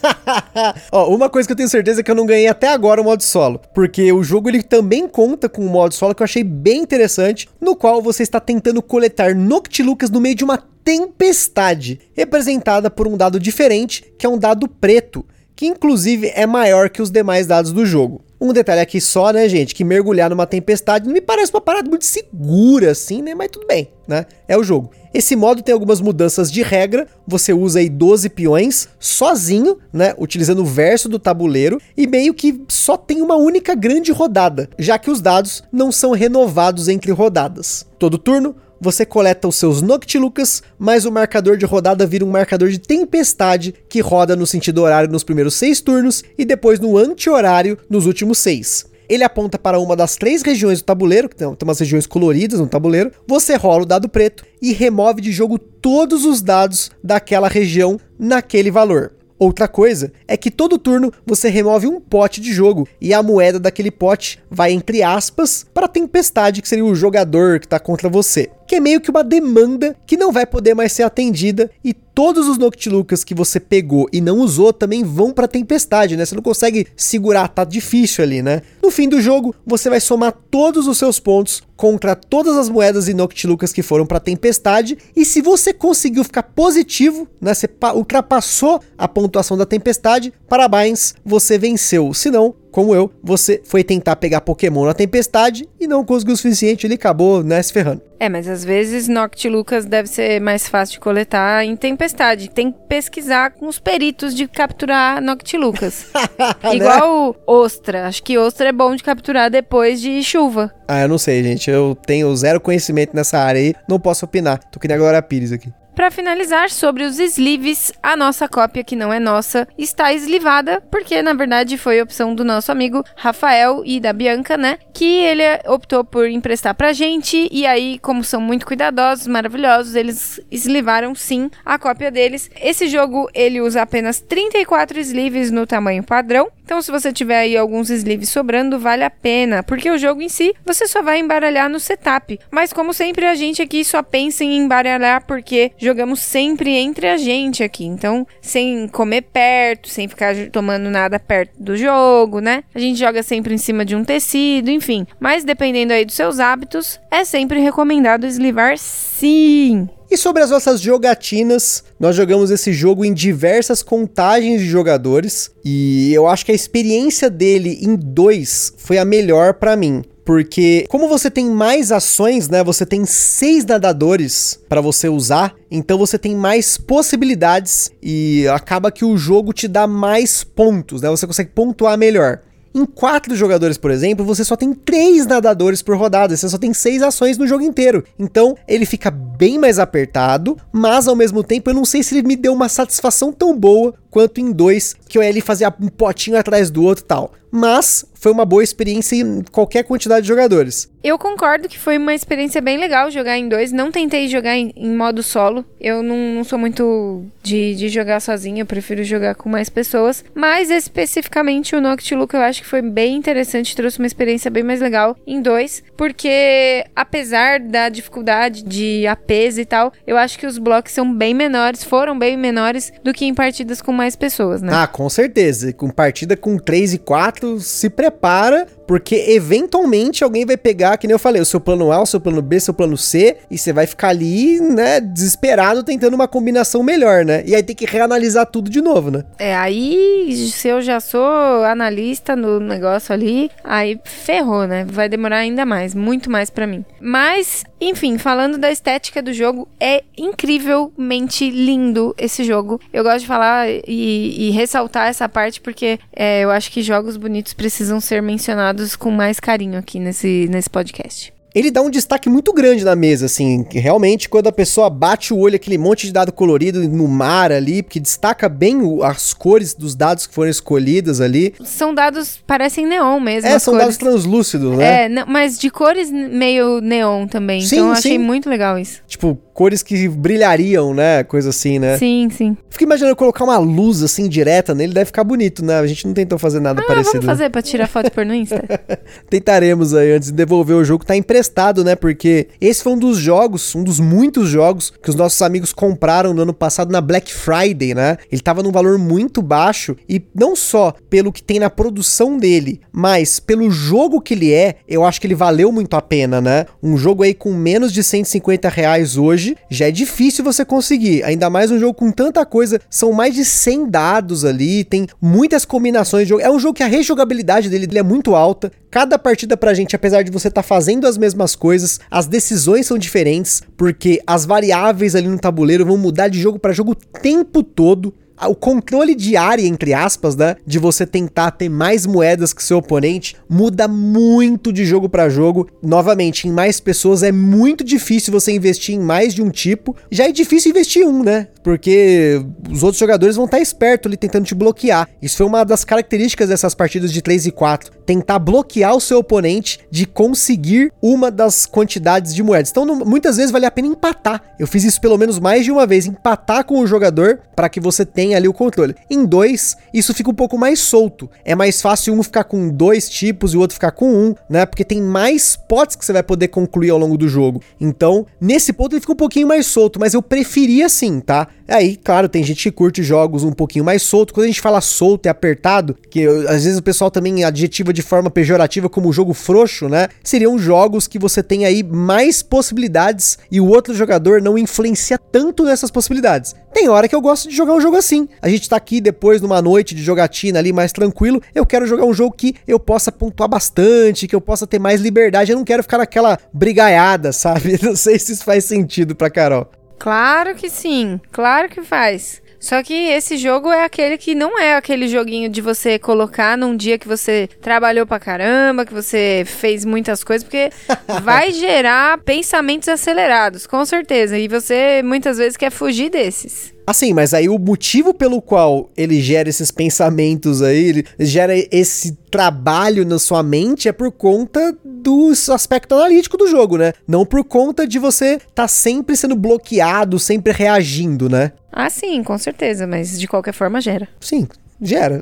Ó, 0.90 1.14
uma 1.14 1.28
coisa 1.28 1.46
que 1.46 1.52
eu 1.52 1.56
tenho 1.58 1.68
certeza 1.68 2.00
é 2.00 2.02
que 2.02 2.10
eu 2.10 2.14
não 2.14 2.24
ganhei 2.24 2.48
até 2.48 2.68
agora 2.68 3.02
o 3.02 3.04
modo 3.04 3.22
solo, 3.22 3.60
porque 3.74 4.10
o 4.10 4.24
jogo 4.24 4.48
ele 4.48 4.62
também 4.62 5.06
conta 5.06 5.46
com 5.46 5.60
um 5.60 5.68
modo 5.68 5.92
solo 5.92 6.14
que 6.14 6.22
eu 6.22 6.24
achei 6.24 6.42
bem 6.42 6.80
interessante, 6.80 7.50
no 7.60 7.76
qual 7.76 8.00
você 8.00 8.22
está 8.22 8.40
tentando 8.40 8.80
coletar 8.80 9.34
Noctilucas 9.34 10.08
no 10.08 10.22
meio 10.22 10.34
de 10.34 10.44
uma 10.44 10.56
tempestade, 10.82 12.00
representada 12.14 12.90
por 12.90 13.06
um 13.06 13.14
dado 13.14 13.38
diferente, 13.38 14.10
que 14.18 14.24
é 14.24 14.28
um 14.28 14.38
dado 14.38 14.66
preto, 14.66 15.26
que 15.56 15.66
inclusive 15.66 16.32
é 16.34 16.46
maior 16.46 16.90
que 16.90 17.02
os 17.02 17.10
demais 17.10 17.46
dados 17.46 17.72
do 17.72 17.86
jogo. 17.86 18.24
Um 18.40 18.52
detalhe 18.52 18.80
aqui 18.80 19.00
só, 19.00 19.32
né, 19.32 19.48
gente, 19.48 19.74
que 19.74 19.84
mergulhar 19.84 20.28
numa 20.28 20.46
tempestade 20.46 21.06
não 21.06 21.12
me 21.12 21.20
parece 21.20 21.52
uma 21.52 21.60
parada 21.60 21.88
muito 21.88 22.04
segura 22.04 22.90
assim, 22.90 23.22
né, 23.22 23.34
mas 23.34 23.48
tudo 23.50 23.66
bem, 23.66 23.88
né? 24.06 24.26
É 24.46 24.58
o 24.58 24.62
jogo. 24.62 24.90
Esse 25.14 25.36
modo 25.36 25.62
tem 25.62 25.72
algumas 25.72 26.00
mudanças 26.00 26.50
de 26.50 26.60
regra. 26.60 27.06
Você 27.24 27.52
usa 27.52 27.78
aí 27.78 27.88
12 27.88 28.28
peões 28.30 28.88
sozinho, 28.98 29.78
né? 29.92 30.12
Utilizando 30.18 30.62
o 30.62 30.66
verso 30.66 31.08
do 31.08 31.20
tabuleiro 31.20 31.80
e 31.96 32.04
meio 32.04 32.34
que 32.34 32.64
só 32.68 32.96
tem 32.96 33.22
uma 33.22 33.36
única 33.36 33.76
grande 33.76 34.10
rodada, 34.10 34.68
já 34.76 34.98
que 34.98 35.08
os 35.08 35.20
dados 35.20 35.62
não 35.70 35.92
são 35.92 36.10
renovados 36.10 36.88
entre 36.88 37.12
rodadas. 37.12 37.86
Todo 37.96 38.18
turno, 38.18 38.56
você 38.80 39.06
coleta 39.06 39.48
os 39.48 39.56
seus 39.56 39.82
Noctilucas, 39.82 40.62
mas 40.78 41.04
o 41.04 41.12
marcador 41.12 41.56
de 41.56 41.64
rodada 41.64 42.06
vira 42.06 42.24
um 42.24 42.30
marcador 42.30 42.68
de 42.68 42.78
tempestade 42.78 43.74
que 43.88 44.00
roda 44.00 44.36
no 44.36 44.46
sentido 44.46 44.82
horário 44.82 45.10
nos 45.10 45.24
primeiros 45.24 45.54
seis 45.54 45.80
turnos 45.80 46.22
e 46.36 46.44
depois 46.44 46.80
no 46.80 46.96
anti-horário 46.96 47.78
nos 47.88 48.06
últimos 48.06 48.38
seis. 48.38 48.86
Ele 49.08 49.24
aponta 49.24 49.58
para 49.58 49.78
uma 49.78 49.94
das 49.94 50.16
três 50.16 50.42
regiões 50.42 50.80
do 50.80 50.84
tabuleiro, 50.84 51.28
que 51.28 51.36
tem, 51.36 51.46
umas 51.62 51.78
regiões 51.78 52.06
coloridas 52.06 52.58
no 52.58 52.66
tabuleiro. 52.66 53.12
Você 53.26 53.54
rola 53.54 53.82
o 53.82 53.86
dado 53.86 54.08
preto 54.08 54.44
e 54.62 54.72
remove 54.72 55.20
de 55.20 55.30
jogo 55.30 55.58
todos 55.58 56.24
os 56.24 56.40
dados 56.40 56.90
daquela 57.02 57.48
região 57.48 58.00
naquele 58.18 58.70
valor. 58.70 59.12
Outra 59.38 59.66
coisa 59.66 60.12
é 60.28 60.36
que 60.36 60.50
todo 60.50 60.78
turno 60.78 61.12
você 61.26 61.48
remove 61.48 61.86
um 61.86 62.00
pote 62.00 62.40
de 62.40 62.52
jogo 62.52 62.88
e 63.00 63.12
a 63.12 63.22
moeda 63.22 63.58
daquele 63.58 63.90
pote 63.90 64.38
vai 64.48 64.72
entre 64.72 65.02
aspas 65.02 65.66
para 65.74 65.86
a 65.86 65.88
tempestade, 65.88 66.62
que 66.62 66.68
seria 66.68 66.84
o 66.84 66.94
jogador 66.94 67.58
que 67.58 67.66
está 67.66 67.80
contra 67.80 68.08
você. 68.08 68.48
Que 68.66 68.76
é 68.76 68.80
meio 68.80 69.00
que 69.00 69.10
uma 69.10 69.22
demanda 69.22 69.96
que 70.06 70.16
não 70.16 70.32
vai 70.32 70.46
poder 70.46 70.74
mais 70.74 70.92
ser 70.92 71.02
atendida 71.02 71.70
e 71.84 71.92
todos 71.92 72.46
os 72.48 72.56
Noctilucas 72.56 73.24
que 73.24 73.34
você 73.34 73.58
pegou 73.58 74.08
e 74.12 74.20
não 74.20 74.38
usou 74.38 74.72
também 74.72 75.02
vão 75.02 75.32
para 75.32 75.48
tempestade, 75.48 76.16
né? 76.16 76.24
Você 76.24 76.34
não 76.34 76.42
consegue 76.42 76.86
segurar, 76.96 77.48
tá 77.48 77.64
difícil 77.64 78.22
ali, 78.22 78.40
né? 78.40 78.62
No 78.82 78.90
fim 78.90 79.08
do 79.08 79.20
jogo, 79.20 79.54
você 79.66 79.90
vai 79.90 80.00
somar 80.00 80.32
todos 80.50 80.86
os 80.86 80.96
seus 80.96 81.18
pontos 81.18 81.62
contra 81.76 82.14
todas 82.14 82.56
as 82.56 82.68
moedas 82.68 83.08
e 83.08 83.14
Noctilucas 83.14 83.72
que 83.72 83.82
foram 83.82 84.06
para 84.06 84.20
tempestade 84.20 84.96
e 85.16 85.24
se 85.24 85.42
você 85.42 85.72
conseguiu 85.72 86.22
ficar 86.22 86.44
positivo, 86.44 87.28
né? 87.40 87.52
Você 87.52 87.68
ultrapassou 87.94 88.80
a 88.96 89.08
pontuação 89.08 89.56
da 89.56 89.66
tempestade, 89.66 90.32
parabéns, 90.48 91.14
você 91.24 91.58
venceu. 91.58 92.14
Se 92.14 92.30
não, 92.30 92.54
como 92.74 92.92
eu, 92.92 93.08
você 93.22 93.62
foi 93.64 93.84
tentar 93.84 94.16
pegar 94.16 94.40
Pokémon 94.40 94.84
na 94.84 94.92
tempestade 94.92 95.68
e 95.78 95.86
não 95.86 96.04
conseguiu 96.04 96.34
o 96.34 96.36
suficiente, 96.36 96.84
ele 96.84 96.94
acabou, 96.94 97.40
né, 97.40 97.62
se 97.62 97.72
ferrando. 97.72 98.02
É, 98.18 98.28
mas 98.28 98.48
às 98.48 98.64
vezes 98.64 99.06
Noctilucas 99.06 99.84
deve 99.84 100.08
ser 100.08 100.40
mais 100.40 100.66
fácil 100.66 100.94
de 100.94 101.00
coletar 101.00 101.64
em 101.64 101.76
tempestade. 101.76 102.50
Tem 102.50 102.72
que 102.72 102.78
pesquisar 102.88 103.52
com 103.52 103.68
os 103.68 103.78
peritos 103.78 104.34
de 104.34 104.48
capturar 104.48 105.22
Noctilucas. 105.22 106.06
né? 106.64 106.74
Igual 106.74 107.36
Ostra. 107.46 108.08
Acho 108.08 108.24
que 108.24 108.36
Ostra 108.36 108.70
é 108.70 108.72
bom 108.72 108.96
de 108.96 109.04
capturar 109.04 109.48
depois 109.48 110.00
de 110.00 110.20
chuva. 110.24 110.74
Ah, 110.88 111.02
eu 111.02 111.08
não 111.08 111.18
sei, 111.18 111.44
gente. 111.44 111.70
Eu 111.70 111.96
tenho 112.04 112.34
zero 112.34 112.60
conhecimento 112.60 113.14
nessa 113.14 113.38
área 113.38 113.60
aí. 113.60 113.72
Não 113.88 114.00
posso 114.00 114.24
opinar. 114.24 114.58
Tô 114.58 114.80
que 114.80 114.88
nem 114.88 114.96
agora 114.96 115.18
a 115.18 115.22
Pires 115.22 115.52
aqui. 115.52 115.72
Para 115.94 116.10
finalizar, 116.10 116.70
sobre 116.70 117.04
os 117.04 117.18
sleeves, 117.18 117.92
a 118.02 118.16
nossa 118.16 118.48
cópia, 118.48 118.82
que 118.82 118.96
não 118.96 119.12
é 119.12 119.20
nossa, 119.20 119.66
está 119.78 120.12
eslivada, 120.12 120.80
porque 120.90 121.22
na 121.22 121.32
verdade 121.34 121.78
foi 121.78 122.02
opção 122.02 122.34
do 122.34 122.44
nosso 122.44 122.72
amigo 122.72 123.04
Rafael 123.16 123.82
e 123.84 124.00
da 124.00 124.12
Bianca, 124.12 124.56
né? 124.56 124.78
Que 124.92 125.20
ele 125.20 125.42
optou 125.66 126.04
por 126.04 126.28
emprestar 126.28 126.74
pra 126.74 126.92
gente, 126.92 127.48
e 127.50 127.64
aí, 127.64 127.98
como 128.00 128.24
são 128.24 128.40
muito 128.40 128.66
cuidadosos, 128.66 129.28
maravilhosos, 129.28 129.94
eles 129.94 130.40
eslivaram 130.50 131.14
sim 131.14 131.48
a 131.64 131.78
cópia 131.78 132.10
deles. 132.10 132.50
Esse 132.60 132.88
jogo 132.88 133.30
ele 133.32 133.60
usa 133.60 133.82
apenas 133.82 134.20
34 134.20 134.98
sleeves 134.98 135.50
no 135.50 135.66
tamanho 135.66 136.02
padrão, 136.02 136.50
Então, 136.64 136.80
se 136.80 136.90
você 136.90 137.12
tiver 137.12 137.40
aí 137.40 137.56
alguns 137.56 137.90
sleeves 137.90 138.30
sobrando, 138.30 138.78
vale 138.78 139.04
a 139.04 139.10
pena, 139.10 139.62
porque 139.62 139.90
o 139.90 139.98
jogo 139.98 140.22
em 140.22 140.30
si 140.30 140.54
você 140.64 140.88
só 140.88 141.02
vai 141.02 141.18
embaralhar 141.18 141.68
no 141.68 141.78
setup. 141.78 142.40
Mas, 142.50 142.72
como 142.72 142.94
sempre, 142.94 143.26
a 143.26 143.34
gente 143.34 143.60
aqui 143.60 143.84
só 143.84 144.02
pensa 144.02 144.42
em 144.42 144.56
embaralhar 144.56 145.26
porque 145.26 145.72
jogamos 145.84 146.20
sempre 146.20 146.70
entre 146.70 147.06
a 147.06 147.16
gente 147.16 147.62
aqui. 147.62 147.84
Então, 147.84 148.26
sem 148.40 148.88
comer 148.88 149.22
perto, 149.22 149.88
sem 149.88 150.08
ficar 150.08 150.34
tomando 150.50 150.90
nada 150.90 151.18
perto 151.18 151.52
do 151.58 151.76
jogo, 151.76 152.40
né? 152.40 152.64
A 152.74 152.78
gente 152.78 152.98
joga 152.98 153.22
sempre 153.22 153.54
em 153.54 153.58
cima 153.58 153.84
de 153.84 153.94
um 153.94 154.04
tecido, 154.04 154.70
enfim. 154.70 155.06
Mas, 155.20 155.44
dependendo 155.44 155.92
aí 155.92 156.04
dos 156.04 156.14
seus 156.14 156.40
hábitos, 156.40 156.98
é 157.10 157.24
sempre 157.24 157.60
recomendado 157.60 158.26
eslivar 158.26 158.78
sim. 158.78 159.88
E 160.14 160.16
sobre 160.16 160.44
as 160.44 160.50
nossas 160.50 160.80
jogatinas, 160.80 161.82
nós 161.98 162.14
jogamos 162.14 162.52
esse 162.52 162.72
jogo 162.72 163.04
em 163.04 163.12
diversas 163.12 163.82
contagens 163.82 164.60
de 164.60 164.68
jogadores 164.68 165.50
e 165.64 166.14
eu 166.14 166.28
acho 166.28 166.46
que 166.46 166.52
a 166.52 166.54
experiência 166.54 167.28
dele 167.28 167.80
em 167.82 167.96
dois 167.96 168.72
foi 168.76 168.96
a 168.96 169.04
melhor 169.04 169.54
para 169.54 169.74
mim. 169.74 170.04
Porque, 170.24 170.86
como 170.88 171.08
você 171.08 171.28
tem 171.28 171.50
mais 171.50 171.90
ações, 171.90 172.48
né? 172.48 172.62
Você 172.62 172.86
tem 172.86 173.04
seis 173.04 173.64
nadadores 173.64 174.56
para 174.68 174.80
você 174.80 175.08
usar, 175.08 175.52
então 175.68 175.98
você 175.98 176.16
tem 176.16 176.36
mais 176.36 176.78
possibilidades 176.78 177.90
e 178.00 178.46
acaba 178.54 178.92
que 178.92 179.04
o 179.04 179.16
jogo 179.16 179.52
te 179.52 179.66
dá 179.66 179.88
mais 179.88 180.44
pontos, 180.44 181.02
né? 181.02 181.10
Você 181.10 181.26
consegue 181.26 181.50
pontuar 181.50 181.98
melhor. 181.98 182.38
Em 182.74 182.84
quatro 182.84 183.36
jogadores, 183.36 183.78
por 183.78 183.92
exemplo, 183.92 184.24
você 184.24 184.42
só 184.42 184.56
tem 184.56 184.74
três 184.74 185.26
nadadores 185.26 185.80
por 185.80 185.96
rodada, 185.96 186.36
você 186.36 186.48
só 186.48 186.58
tem 186.58 186.74
seis 186.74 187.02
ações 187.02 187.38
no 187.38 187.46
jogo 187.46 187.62
inteiro. 187.62 188.02
Então 188.18 188.56
ele 188.66 188.84
fica 188.84 189.12
bem 189.12 189.60
mais 189.60 189.78
apertado, 189.78 190.56
mas 190.72 191.06
ao 191.06 191.14
mesmo 191.14 191.44
tempo 191.44 191.70
eu 191.70 191.74
não 191.74 191.84
sei 191.84 192.02
se 192.02 192.16
ele 192.16 192.26
me 192.26 192.34
deu 192.34 192.52
uma 192.52 192.68
satisfação 192.68 193.32
tão 193.32 193.56
boa 193.56 193.94
quanto 194.10 194.40
em 194.40 194.50
dois, 194.50 194.96
que 195.08 195.16
eu 195.16 195.22
ia 195.22 195.28
ali 195.28 195.40
fazer 195.40 195.72
um 195.80 195.88
potinho 195.88 196.36
atrás 196.36 196.68
do 196.68 196.82
outro 196.82 197.04
e 197.04 197.06
tal. 197.06 197.32
Mas 197.56 198.04
foi 198.24 198.32
uma 198.32 198.46
boa 198.46 198.64
experiência 198.64 199.16
em 199.16 199.42
qualquer 199.52 199.84
quantidade 199.84 200.22
de 200.22 200.28
jogadores. 200.28 200.90
Eu 201.04 201.18
concordo 201.18 201.68
que 201.68 201.78
foi 201.78 201.98
uma 201.98 202.14
experiência 202.14 202.58
bem 202.62 202.78
legal 202.78 203.10
jogar 203.10 203.36
em 203.36 203.46
dois. 203.46 203.70
Não 203.70 203.92
tentei 203.92 204.26
jogar 204.26 204.56
em, 204.56 204.72
em 204.74 204.96
modo 204.96 205.22
solo. 205.22 205.62
Eu 205.78 206.02
não, 206.02 206.16
não 206.16 206.42
sou 206.42 206.58
muito 206.58 207.22
de, 207.42 207.74
de, 207.74 207.90
jogar 207.90 208.20
sozinha, 208.20 208.62
eu 208.62 208.66
prefiro 208.66 209.04
jogar 209.04 209.34
com 209.34 209.50
mais 209.50 209.68
pessoas. 209.68 210.24
Mas 210.34 210.70
especificamente 210.70 211.76
o 211.76 211.80
Noctiluca 211.82 212.38
eu 212.38 212.40
acho 212.40 212.62
que 212.62 212.66
foi 212.66 212.80
bem 212.80 213.14
interessante, 213.14 213.76
trouxe 213.76 213.98
uma 213.98 214.06
experiência 214.06 214.50
bem 214.50 214.62
mais 214.62 214.80
legal 214.80 215.14
em 215.26 215.42
dois. 215.42 215.82
Porque 215.94 216.86
apesar 216.96 217.60
da 217.60 217.90
dificuldade 217.90 218.64
de 218.64 219.06
APs 219.06 219.58
e 219.58 219.66
tal, 219.66 219.92
eu 220.06 220.16
acho 220.16 220.38
que 220.38 220.46
os 220.46 220.56
blocos 220.56 220.92
são 220.92 221.14
bem 221.14 221.34
menores, 221.34 221.84
foram 221.84 222.18
bem 222.18 222.38
menores 222.38 222.90
do 223.04 223.12
que 223.12 223.26
em 223.26 223.34
partidas 223.34 223.82
com 223.82 223.92
mais 223.92 224.16
pessoas, 224.16 224.62
né? 224.62 224.72
Ah, 224.74 224.86
com 224.86 225.10
certeza. 225.10 225.70
Com 225.74 225.90
partida 225.90 226.34
com 226.38 226.56
3 226.56 226.94
e 226.94 226.98
4, 226.98 227.43
se 227.60 227.88
prepara, 227.88 228.66
porque 228.86 229.14
eventualmente 229.28 230.22
alguém 230.22 230.44
vai 230.44 230.56
pegar, 230.56 230.96
que 230.96 231.06
nem 231.06 231.14
eu 231.14 231.18
falei, 231.18 231.40
o 231.40 231.44
seu 231.46 231.60
plano 231.60 231.90
A, 231.90 232.02
o 232.02 232.06
seu 232.06 232.20
plano 232.20 232.42
B, 232.42 232.60
seu 232.60 232.74
plano 232.74 232.96
C, 232.96 233.36
e 233.50 233.56
você 233.56 233.72
vai 233.72 233.86
ficar 233.86 234.08
ali, 234.08 234.60
né, 234.60 235.00
desesperado 235.00 235.82
tentando 235.82 236.14
uma 236.14 236.28
combinação 236.28 236.82
melhor, 236.82 237.24
né? 237.24 237.42
E 237.46 237.54
aí 237.54 237.62
tem 237.62 237.74
que 237.74 237.86
reanalisar 237.86 238.46
tudo 238.46 238.70
de 238.70 238.80
novo, 238.80 239.10
né? 239.10 239.24
É, 239.38 239.54
aí 239.54 240.34
se 240.52 240.68
eu 240.68 240.80
já 240.82 241.00
sou 241.00 241.64
analista 241.64 242.36
no 242.36 242.60
negócio 242.60 243.12
ali, 243.12 243.50
aí 243.62 243.98
ferrou, 244.04 244.66
né? 244.66 244.84
Vai 244.88 245.08
demorar 245.08 245.38
ainda 245.38 245.64
mais, 245.64 245.94
muito 245.94 246.30
mais 246.30 246.50
para 246.50 246.66
mim. 246.66 246.84
Mas, 247.00 247.64
enfim, 247.80 248.18
falando 248.18 248.58
da 248.58 248.70
estética 248.70 249.22
do 249.22 249.32
jogo, 249.32 249.68
é 249.80 250.02
incrivelmente 250.16 251.50
lindo 251.50 252.14
esse 252.18 252.44
jogo. 252.44 252.80
Eu 252.92 253.02
gosto 253.02 253.20
de 253.20 253.26
falar 253.26 253.68
e, 253.68 254.48
e 254.48 254.50
ressaltar 254.50 255.08
essa 255.08 255.28
parte 255.28 255.60
porque 255.60 255.98
é, 256.14 256.42
eu 256.42 256.50
acho 256.50 256.70
que 256.70 256.82
jogos 256.82 257.16
bonitos 257.16 257.33
precisam 257.42 258.00
ser 258.00 258.22
mencionados 258.22 258.94
com 258.94 259.10
mais 259.10 259.40
carinho 259.40 259.78
aqui 259.78 259.98
nesse, 259.98 260.48
nesse 260.50 260.70
podcast 260.70 261.34
ele 261.54 261.70
dá 261.70 261.80
um 261.80 261.88
destaque 261.88 262.28
muito 262.28 262.52
grande 262.52 262.84
na 262.84 262.96
mesa, 262.96 263.26
assim, 263.26 263.64
realmente 263.70 264.28
quando 264.28 264.48
a 264.48 264.52
pessoa 264.52 264.90
bate 264.90 265.32
o 265.32 265.38
olho, 265.38 265.54
aquele 265.54 265.78
monte 265.78 266.06
de 266.06 266.12
dado 266.12 266.32
colorido 266.32 266.86
no 266.88 267.06
mar 267.06 267.52
ali, 267.52 267.80
porque 267.80 268.00
destaca 268.00 268.48
bem 268.48 268.82
o, 268.82 269.04
as 269.04 269.32
cores 269.32 269.72
dos 269.72 269.94
dados 269.94 270.26
que 270.26 270.34
foram 270.34 270.50
escolhidas 270.50 271.20
ali. 271.20 271.54
São 271.64 271.94
dados, 271.94 272.42
parecem 272.44 272.86
neon 272.86 273.20
mesmo. 273.20 273.48
É, 273.48 273.58
são 273.60 273.74
cores. 273.74 273.86
dados 273.86 273.96
translúcidos, 273.96 274.76
né? 274.76 275.04
É, 275.04 275.08
não, 275.08 275.26
mas 275.28 275.56
de 275.56 275.70
cores 275.70 276.10
meio 276.10 276.80
neon 276.80 277.28
também, 277.28 277.60
sim, 277.60 277.76
então 277.76 277.86
eu 277.86 277.92
achei 277.92 278.18
muito 278.18 278.50
legal 278.50 278.76
isso. 278.76 279.00
Tipo, 279.06 279.38
cores 279.54 279.84
que 279.84 280.08
brilhariam, 280.08 280.92
né? 280.92 281.22
Coisa 281.22 281.50
assim, 281.50 281.78
né? 281.78 281.96
Sim, 281.96 282.28
sim. 282.28 282.56
Fico 282.68 282.82
imaginando 282.82 283.14
colocar 283.14 283.44
uma 283.44 283.56
luz 283.56 284.02
assim 284.02 284.28
direta 284.28 284.74
nele, 284.74 284.92
deve 284.92 285.06
ficar 285.06 285.22
bonito, 285.22 285.64
né? 285.64 285.78
A 285.78 285.86
gente 285.86 286.06
não 286.06 286.12
tentou 286.12 286.38
fazer 286.38 286.60
nada 286.60 286.82
ah, 286.82 286.84
parecido. 286.84 287.20
Vamos 287.20 287.26
fazer 287.26 287.50
pra 287.50 287.62
tirar 287.62 287.86
foto 287.86 288.10
por 288.10 288.26
no 288.26 288.34
Insta. 288.34 288.64
Tentaremos 289.30 289.94
aí 289.94 290.12
antes 290.12 290.28
de 290.30 290.34
devolver 290.34 290.76
o 290.76 290.84
jogo. 290.84 291.06
Tá 291.06 291.16
emprestado, 291.16 291.84
né? 291.84 291.94
Porque 291.94 292.48
esse 292.60 292.82
foi 292.82 292.92
um 292.92 292.98
dos 292.98 293.16
jogos, 293.16 293.74
um 293.76 293.84
dos 293.84 294.00
muitos 294.00 294.48
jogos 294.48 294.92
que 295.00 295.08
os 295.08 295.14
nossos 295.14 295.40
amigos 295.40 295.72
compraram 295.72 296.34
no 296.34 296.42
ano 296.42 296.52
passado 296.52 296.90
na 296.90 297.00
Black 297.00 297.32
Friday, 297.32 297.94
né? 297.94 298.18
Ele 298.30 298.42
tava 298.42 298.60
num 298.60 298.72
valor 298.72 298.98
muito 298.98 299.40
baixo 299.40 299.96
e 300.08 300.20
não 300.34 300.56
só 300.56 300.92
pelo 301.08 301.32
que 301.32 301.42
tem 301.42 301.60
na 301.60 301.70
produção 301.70 302.36
dele, 302.36 302.80
mas 302.90 303.38
pelo 303.38 303.70
jogo 303.70 304.20
que 304.20 304.34
ele 304.34 304.52
é, 304.52 304.76
eu 304.88 305.04
acho 305.04 305.20
que 305.20 305.28
ele 305.28 305.34
valeu 305.36 305.70
muito 305.70 305.94
a 305.94 306.02
pena, 306.02 306.40
né? 306.40 306.66
Um 306.82 306.96
jogo 306.96 307.22
aí 307.22 307.34
com 307.34 307.52
menos 307.52 307.92
de 307.92 308.02
150 308.02 308.68
reais 308.68 309.16
hoje 309.16 309.43
hoje 309.44 309.56
já 309.68 309.88
é 309.88 309.90
difícil 309.90 310.42
você 310.42 310.64
conseguir, 310.64 311.22
ainda 311.22 311.50
mais 311.50 311.70
um 311.70 311.78
jogo 311.78 311.94
com 311.94 312.10
tanta 312.10 312.44
coisa, 312.46 312.80
são 312.88 313.12
mais 313.12 313.34
de 313.34 313.44
100 313.44 313.90
dados 313.90 314.44
ali, 314.44 314.84
tem 314.84 315.06
muitas 315.20 315.64
combinações 315.64 316.24
de 316.24 316.30
jogo. 316.30 316.42
É 316.42 316.50
um 316.50 316.58
jogo 316.58 316.74
que 316.74 316.82
a 316.82 316.86
rejogabilidade 316.86 317.68
dele, 317.68 317.86
dele 317.86 317.98
é 317.98 318.02
muito 318.02 318.34
alta. 318.34 318.72
Cada 318.90 319.18
partida 319.18 319.56
pra 319.56 319.74
gente, 319.74 319.94
apesar 319.94 320.22
de 320.22 320.30
você 320.30 320.48
estar 320.48 320.62
tá 320.62 320.66
fazendo 320.66 321.06
as 321.06 321.18
mesmas 321.18 321.54
coisas, 321.54 322.00
as 322.10 322.26
decisões 322.26 322.86
são 322.86 322.96
diferentes, 322.96 323.62
porque 323.76 324.20
as 324.26 324.46
variáveis 324.46 325.14
ali 325.14 325.28
no 325.28 325.38
tabuleiro 325.38 325.84
vão 325.84 325.98
mudar 325.98 326.28
de 326.28 326.40
jogo 326.40 326.58
para 326.58 326.72
jogo 326.72 326.92
o 326.92 326.94
tempo 326.94 327.62
todo 327.62 328.14
o 328.40 328.54
controle 328.54 329.14
de 329.14 329.36
área, 329.36 329.66
entre 329.66 329.94
aspas, 329.94 330.36
né, 330.36 330.56
de 330.66 330.78
você 330.78 331.06
tentar 331.06 331.52
ter 331.52 331.68
mais 331.68 332.06
moedas 332.06 332.52
que 332.52 332.62
seu 332.62 332.78
oponente, 332.78 333.36
muda 333.48 333.86
muito 333.86 334.72
de 334.72 334.84
jogo 334.84 335.08
para 335.08 335.28
jogo. 335.28 335.68
Novamente, 335.82 336.48
em 336.48 336.52
mais 336.52 336.80
pessoas 336.80 337.22
é 337.22 337.32
muito 337.32 337.84
difícil 337.84 338.32
você 338.32 338.52
investir 338.52 338.94
em 338.94 339.00
mais 339.00 339.34
de 339.34 339.42
um 339.42 339.50
tipo. 339.50 339.96
Já 340.10 340.28
é 340.28 340.32
difícil 340.32 340.70
investir 340.70 341.02
em 341.02 341.06
um, 341.06 341.22
né? 341.22 341.48
Porque 341.62 342.44
os 342.70 342.82
outros 342.82 342.98
jogadores 342.98 343.36
vão 343.36 343.46
estar 343.46 343.60
espertos 343.60 344.08
ali 344.08 344.16
tentando 344.16 344.44
te 344.44 344.54
bloquear. 344.54 345.08
Isso 345.22 345.36
foi 345.36 345.46
uma 345.46 345.64
das 345.64 345.84
características 345.84 346.48
dessas 346.48 346.74
partidas 346.74 347.12
de 347.12 347.22
3 347.22 347.46
e 347.46 347.50
4, 347.50 347.90
tentar 348.04 348.38
bloquear 348.38 348.94
o 348.94 349.00
seu 349.00 349.18
oponente 349.18 349.78
de 349.90 350.06
conseguir 350.06 350.92
uma 351.00 351.30
das 351.30 351.64
quantidades 351.64 352.34
de 352.34 352.42
moedas. 352.42 352.70
Então, 352.70 352.84
não, 352.84 352.96
muitas 352.96 353.36
vezes 353.36 353.50
vale 353.50 353.64
a 353.64 353.70
pena 353.70 353.88
empatar. 353.88 354.42
Eu 354.58 354.66
fiz 354.66 354.84
isso 354.84 355.00
pelo 355.00 355.16
menos 355.16 355.38
mais 355.38 355.64
de 355.64 355.72
uma 355.72 355.86
vez, 355.86 356.06
empatar 356.06 356.64
com 356.64 356.80
o 356.80 356.86
jogador 356.86 357.40
para 357.56 357.68
que 357.68 357.80
você 357.80 358.04
tenha 358.04 358.23
ali 358.32 358.46
o 358.46 358.52
controle. 358.52 358.94
Em 359.10 359.24
dois, 359.24 359.76
isso 359.92 360.14
fica 360.14 360.30
um 360.30 360.34
pouco 360.34 360.56
mais 360.56 360.78
solto. 360.78 361.28
É 361.44 361.56
mais 361.56 361.82
fácil 361.82 362.14
um 362.14 362.22
ficar 362.22 362.44
com 362.44 362.68
dois 362.68 363.08
tipos 363.08 363.52
e 363.52 363.56
o 363.56 363.60
outro 363.60 363.74
ficar 363.74 363.90
com 363.90 364.08
um, 364.08 364.34
né? 364.48 364.64
Porque 364.64 364.84
tem 364.84 365.02
mais 365.02 365.56
potes 365.56 365.96
que 365.96 366.04
você 366.04 366.12
vai 366.12 366.22
poder 366.22 366.46
concluir 366.46 366.90
ao 366.90 366.98
longo 366.98 367.18
do 367.18 367.28
jogo. 367.28 367.60
Então, 367.80 368.24
nesse 368.40 368.72
ponto 368.72 368.94
ele 368.94 369.00
fica 369.00 369.12
um 369.12 369.16
pouquinho 369.16 369.48
mais 369.48 369.66
solto, 369.66 369.98
mas 369.98 370.14
eu 370.14 370.22
preferia 370.22 370.86
assim, 370.86 371.18
tá? 371.18 371.48
Aí, 371.66 371.96
claro, 371.96 372.28
tem 372.28 372.44
gente 372.44 372.62
que 372.62 372.70
curte 372.70 373.02
jogos 373.02 373.42
um 373.42 373.52
pouquinho 373.52 373.84
mais 373.84 374.02
solto. 374.02 374.34
Quando 374.34 374.44
a 374.44 374.48
gente 374.48 374.60
fala 374.60 374.80
solto 374.80 375.26
e 375.26 375.28
apertado, 375.28 375.96
que 376.10 376.20
eu, 376.20 376.48
às 376.48 376.64
vezes 376.64 376.78
o 376.78 376.82
pessoal 376.82 377.10
também 377.10 377.42
adjetiva 377.42 377.92
de 377.92 378.02
forma 378.02 378.30
pejorativa 378.30 378.88
como 378.88 379.12
jogo 379.12 379.32
frouxo, 379.32 379.88
né? 379.88 380.08
Seriam 380.22 380.58
jogos 380.58 381.06
que 381.06 381.18
você 381.18 381.42
tem 381.42 381.64
aí 381.64 381.82
mais 381.82 382.42
possibilidades 382.42 383.38
e 383.50 383.60
o 383.60 383.66
outro 383.66 383.94
jogador 383.94 384.42
não 384.42 384.58
influencia 384.58 385.18
tanto 385.18 385.64
nessas 385.64 385.90
possibilidades. 385.90 386.54
Tem 386.74 386.88
hora 386.88 387.08
que 387.08 387.14
eu 387.14 387.20
gosto 387.20 387.48
de 387.48 387.54
jogar 387.54 387.72
um 387.72 387.80
jogo 387.80 387.96
assim. 387.96 388.28
A 388.42 388.48
gente 388.48 388.68
tá 388.68 388.74
aqui 388.74 389.00
depois 389.00 389.40
numa 389.40 389.62
noite 389.62 389.94
de 389.94 390.02
jogatina 390.02 390.58
ali 390.58 390.72
mais 390.72 390.90
tranquilo. 390.90 391.40
Eu 391.54 391.64
quero 391.64 391.86
jogar 391.86 392.04
um 392.04 392.12
jogo 392.12 392.34
que 392.36 392.56
eu 392.66 392.80
possa 392.80 393.12
pontuar 393.12 393.48
bastante, 393.48 394.26
que 394.26 394.34
eu 394.34 394.40
possa 394.40 394.66
ter 394.66 394.80
mais 394.80 395.00
liberdade. 395.00 395.52
Eu 395.52 395.56
não 395.56 395.64
quero 395.64 395.84
ficar 395.84 395.98
naquela 395.98 396.36
brigaiada, 396.52 397.32
sabe? 397.32 397.78
Não 397.80 397.94
sei 397.94 398.18
se 398.18 398.32
isso 398.32 398.44
faz 398.44 398.64
sentido 398.64 399.14
pra 399.14 399.30
Carol. 399.30 399.70
Claro 400.00 400.56
que 400.56 400.68
sim, 400.68 401.20
claro 401.30 401.68
que 401.68 401.80
faz. 401.82 402.42
Só 402.64 402.82
que 402.82 402.94
esse 402.94 403.36
jogo 403.36 403.70
é 403.70 403.84
aquele 403.84 404.16
que 404.16 404.34
não 404.34 404.58
é 404.58 404.74
aquele 404.74 405.06
joguinho 405.06 405.50
de 405.50 405.60
você 405.60 405.98
colocar 405.98 406.56
num 406.56 406.74
dia 406.74 406.98
que 406.98 407.06
você 407.06 407.46
trabalhou 407.60 408.06
pra 408.06 408.18
caramba, 408.18 408.86
que 408.86 408.94
você 408.94 409.44
fez 409.46 409.84
muitas 409.84 410.24
coisas, 410.24 410.42
porque 410.42 410.70
vai 411.22 411.52
gerar 411.52 412.16
pensamentos 412.22 412.88
acelerados, 412.88 413.66
com 413.66 413.84
certeza. 413.84 414.38
E 414.38 414.48
você 414.48 415.02
muitas 415.04 415.36
vezes 415.36 415.58
quer 415.58 415.68
fugir 415.68 416.08
desses. 416.08 416.73
Assim, 416.86 417.14
mas 417.14 417.32
aí 417.32 417.48
o 417.48 417.58
motivo 417.58 418.12
pelo 418.12 418.42
qual 418.42 418.90
ele 418.96 419.20
gera 419.20 419.48
esses 419.48 419.70
pensamentos 419.70 420.60
aí, 420.60 420.84
ele 420.84 421.06
gera 421.18 421.54
esse 421.70 422.12
trabalho 422.30 423.06
na 423.06 423.18
sua 423.18 423.42
mente 423.42 423.88
é 423.88 423.92
por 423.92 424.10
conta 424.12 424.76
do 424.84 425.32
aspecto 425.52 425.94
analítico 425.94 426.36
do 426.36 426.46
jogo, 426.46 426.76
né? 426.76 426.92
Não 427.06 427.24
por 427.24 427.44
conta 427.44 427.86
de 427.86 427.98
você 427.98 428.34
estar 428.34 428.48
tá 428.54 428.68
sempre 428.68 429.16
sendo 429.16 429.36
bloqueado, 429.36 430.18
sempre 430.18 430.52
reagindo, 430.52 431.28
né? 431.28 431.52
Ah, 431.72 431.88
sim, 431.88 432.22
com 432.22 432.36
certeza, 432.36 432.86
mas 432.86 433.18
de 433.18 433.26
qualquer 433.26 433.52
forma 433.52 433.80
gera. 433.80 434.08
Sim, 434.20 434.46
Gera. 434.80 435.20